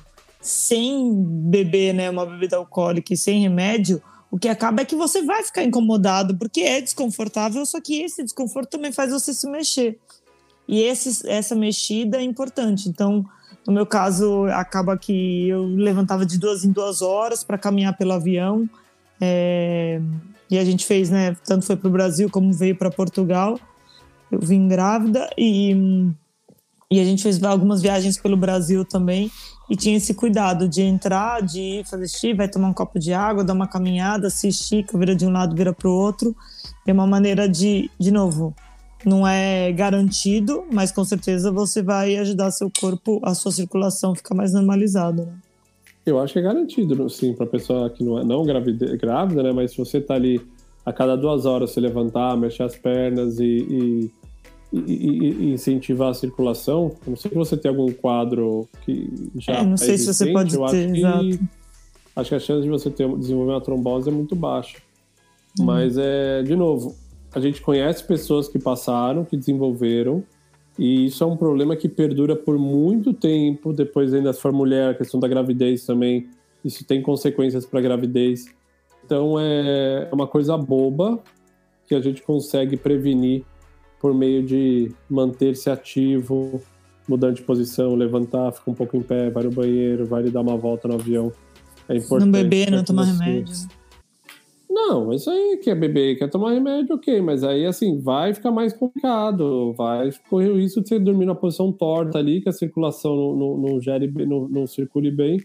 [0.48, 1.14] sem
[1.50, 5.44] beber né, uma bebida alcoólica e sem remédio, o que acaba é que você vai
[5.44, 10.00] ficar incomodado, porque é desconfortável, só que esse desconforto também faz você se mexer.
[10.68, 12.88] E esse, essa mexida é importante.
[12.88, 13.26] Então,
[13.66, 18.14] no meu caso, acaba que eu levantava de duas em duas horas para caminhar pelo
[18.14, 18.70] avião.
[19.20, 20.02] É,
[20.50, 21.36] e a gente fez, né?
[21.46, 23.60] Tanto foi para o Brasil como veio para Portugal.
[24.30, 25.74] Eu vim grávida e,
[26.92, 29.32] e a gente fez algumas viagens pelo Brasil também
[29.70, 33.14] e tinha esse cuidado de entrar, de ir fazer xixi, vai tomar um copo de
[33.14, 36.36] água, dar uma caminhada, se estica, vira de um lado, vira para o outro.
[36.86, 38.56] É uma maneira de, de novo,
[39.06, 44.36] não é garantido, mas com certeza você vai ajudar seu corpo, a sua circulação ficar
[44.36, 45.26] mais normalizada.
[45.26, 45.34] Né?
[46.06, 49.52] Eu acho que é garantido, sim, para pessoa que não é não grávida, grávida, né?
[49.52, 50.42] Mas se você tá ali
[50.86, 54.12] a cada duas horas se levantar, mexer as pernas e, e
[54.72, 56.96] e, e, incentivar a circulação.
[57.06, 59.54] Eu não sei se você tem algum quadro que já.
[59.54, 61.40] É, não sei é se você pode ter, acho que, exato.
[62.16, 64.78] Acho que a chance de você ter, desenvolver uma trombose é muito baixa.
[65.60, 65.66] Hum.
[65.66, 66.96] Mas, é, de novo,
[67.34, 70.24] a gente conhece pessoas que passaram, que desenvolveram,
[70.78, 73.72] e isso é um problema que perdura por muito tempo.
[73.72, 76.28] Depois, ainda se for mulher, a questão da gravidez também,
[76.64, 78.46] isso tem consequências para a gravidez.
[79.06, 81.20] Então, é uma coisa boba
[81.88, 83.46] que a gente consegue prevenir
[84.08, 86.62] por meio de manter-se ativo,
[87.10, 90.40] mudando de posição, levantar, ficar um pouco em pé, vai no banheiro, vai lhe dar
[90.40, 91.30] uma volta no avião.
[91.90, 92.24] É importante.
[92.24, 93.54] Não beber, não tomar remédio.
[94.70, 98.72] Não, isso aí quer beber, quer tomar remédio, ok, mas aí assim, vai ficar mais
[98.72, 103.36] complicado, vai correr o risco de você dormir na posição torta ali, que a circulação
[103.36, 105.42] não, não, gere, não, não circule bem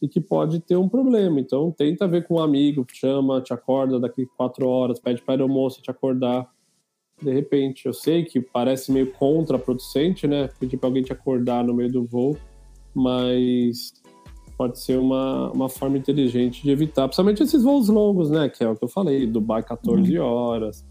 [0.00, 1.40] e que pode ter um problema.
[1.40, 5.36] Então, tenta ver com um amigo, chama, te acorda daqui quatro horas, pede para a
[5.36, 6.53] aeromoça te acordar
[7.20, 7.86] de repente.
[7.86, 10.48] Eu sei que parece meio contraproducente, né?
[10.58, 12.36] Pedir para alguém te acordar no meio do voo,
[12.94, 13.92] mas
[14.56, 18.48] pode ser uma, uma forma inteligente de evitar, principalmente esses voos longos, né?
[18.48, 20.24] Que é o que eu falei, Dubai 14 uhum.
[20.24, 20.84] horas.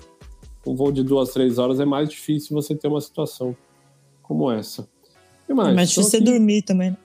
[0.65, 3.55] Um voo de duas, três horas é mais difícil você ter uma situação
[4.21, 4.87] como essa.
[5.47, 6.31] E mais, é mais difícil aqui...
[6.31, 6.91] dormir também.
[6.91, 6.97] Né?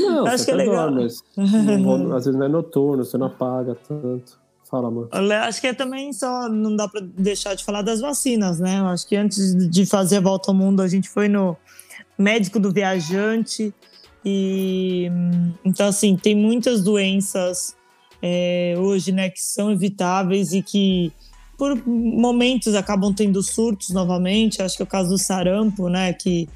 [0.00, 0.90] Não, Acho você que é legal.
[0.90, 1.24] Dorme, mas
[2.12, 4.38] às vezes não é noturno, você não apaga tanto.
[4.68, 5.08] Fala, amor.
[5.12, 8.80] Acho que é também só não dá para deixar de falar das vacinas, né?
[8.80, 11.56] Acho que antes de fazer a volta ao mundo, a gente foi no
[12.18, 13.72] médico do viajante.
[14.24, 15.08] E
[15.64, 17.76] então, assim, tem muitas doenças
[18.20, 21.12] é, hoje, né, que são evitáveis e que
[21.56, 24.60] por momentos acabam tendo surtos novamente.
[24.60, 26.48] Acho que é o caso do sarampo, né, que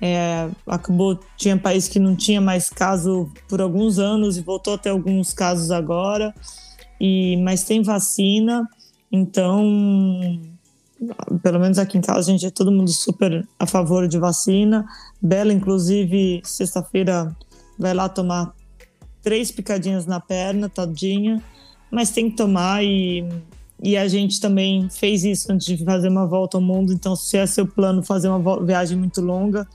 [0.00, 4.78] é, acabou tinha país que não tinha mais caso por alguns anos e voltou a
[4.78, 6.34] ter alguns casos agora
[7.00, 8.68] e mas tem vacina,
[9.10, 9.62] então
[11.42, 14.84] pelo menos aqui em casa a gente é todo mundo super a favor de vacina.
[15.22, 17.36] Bela, inclusive, sexta-feira
[17.78, 18.52] vai lá tomar
[19.22, 21.42] três picadinhas na perna, tadinha,
[21.90, 23.26] mas tem que tomar e
[23.80, 26.92] e a gente também fez isso antes de fazer uma volta ao mundo.
[26.92, 29.66] Então, se é seu plano fazer uma viagem muito longa,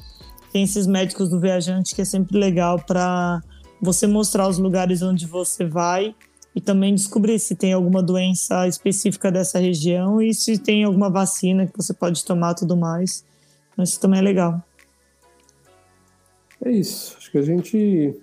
[0.51, 3.41] tem esses médicos do viajante que é sempre legal para
[3.81, 6.13] você mostrar os lugares onde você vai
[6.55, 11.65] e também descobrir se tem alguma doença específica dessa região e se tem alguma vacina
[11.65, 13.25] que você pode tomar tudo mais.
[13.71, 14.61] Então, isso também é legal.
[16.63, 17.15] É isso.
[17.17, 18.19] Acho que a gente.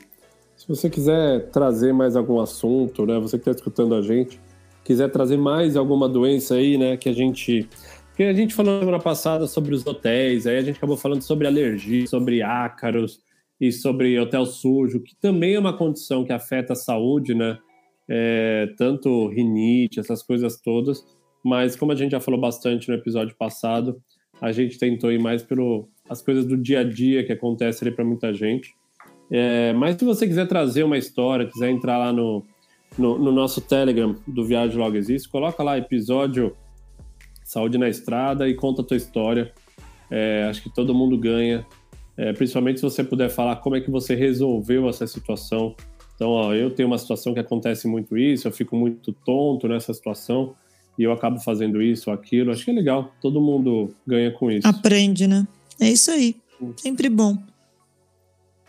[0.56, 3.18] Se você quiser trazer mais algum assunto, né?
[3.18, 4.40] Você que está escutando a gente,
[4.84, 6.96] quiser trazer mais alguma doença aí, né?
[6.96, 7.68] Que a gente.
[8.08, 11.46] Porque a gente falou semana passada sobre os hotéis, aí a gente acabou falando sobre
[11.46, 13.20] alergia, sobre ácaros
[13.60, 17.58] e sobre hotel sujo, que também é uma condição que afeta a saúde, né?
[18.12, 21.04] É, tanto rinite, essas coisas todas.
[21.44, 24.02] Mas como a gente já falou bastante no episódio passado,
[24.40, 27.94] a gente tentou ir mais pelo as coisas do dia a dia que acontecem ali
[27.94, 28.74] para muita gente.
[29.30, 32.44] É, mas se você quiser trazer uma história, quiser entrar lá no,
[32.98, 36.56] no, no nosso Telegram do Viagem Logo Existe, coloca lá episódio
[37.44, 39.52] Saúde na Estrada e conta a tua história.
[40.10, 41.64] É, acho que todo mundo ganha,
[42.16, 45.76] é, principalmente se você puder falar como é que você resolveu essa situação.
[46.20, 49.94] Então, ó, eu tenho uma situação que acontece muito isso, eu fico muito tonto nessa
[49.94, 50.54] situação
[50.98, 52.52] e eu acabo fazendo isso ou aquilo.
[52.52, 54.68] Acho que é legal, todo mundo ganha com isso.
[54.68, 55.48] Aprende, né?
[55.80, 56.36] É isso aí.
[56.76, 57.38] Sempre bom.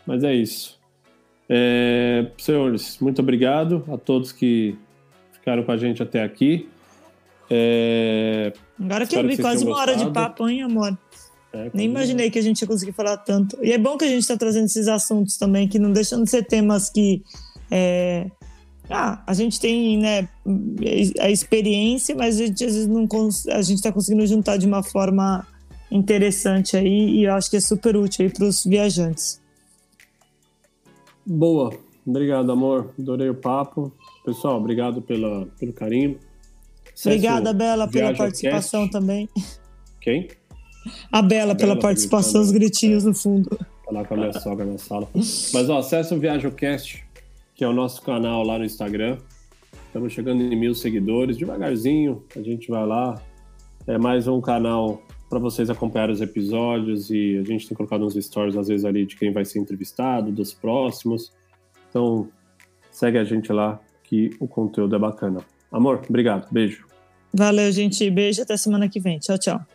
[0.07, 0.79] Mas é isso.
[1.49, 4.77] É, senhores, muito obrigado a todos que
[5.33, 6.69] ficaram com a gente até aqui.
[7.49, 10.97] É, Agora que eu vi quase uma hora de papo, hein, amor?
[11.53, 13.57] É, Nem imaginei que a gente ia conseguir falar tanto.
[13.61, 16.29] E é bom que a gente está trazendo esses assuntos também, que não deixam de
[16.29, 17.23] ser temas que.
[17.69, 18.27] É...
[18.89, 20.27] Ah, a gente tem né,
[21.19, 23.07] a experiência, mas a gente às vezes não
[23.51, 25.47] a gente está conseguindo juntar de uma forma
[25.89, 29.41] interessante aí e eu acho que é super útil aí para os viajantes.
[31.25, 31.71] Boa,
[32.05, 33.93] obrigado amor, adorei o papo.
[34.25, 36.19] Pessoal, obrigado pela, pelo carinho.
[37.05, 39.29] Obrigada, Bela, pela participação também.
[40.01, 40.27] Quem?
[41.11, 43.49] A Bela, a pela Bela participação, os gritinhos no fundo.
[43.49, 45.07] Tá lá com a minha sogra na sala.
[45.13, 47.03] Mas ó, acessa o ViajoCast,
[47.55, 49.17] que é o nosso canal lá no Instagram.
[49.87, 53.21] Estamos chegando em mil seguidores, devagarzinho, a gente vai lá.
[53.85, 58.15] É mais um canal para vocês acompanharem os episódios e a gente tem colocado uns
[58.15, 61.31] stories às vezes ali de quem vai ser entrevistado, dos próximos.
[61.89, 62.29] Então,
[62.91, 65.39] segue a gente lá que o conteúdo é bacana.
[65.71, 66.51] Amor, obrigado.
[66.51, 66.85] Beijo.
[67.33, 68.09] Valeu, gente.
[68.09, 69.19] Beijo até semana que vem.
[69.19, 69.65] Tchau, tchau.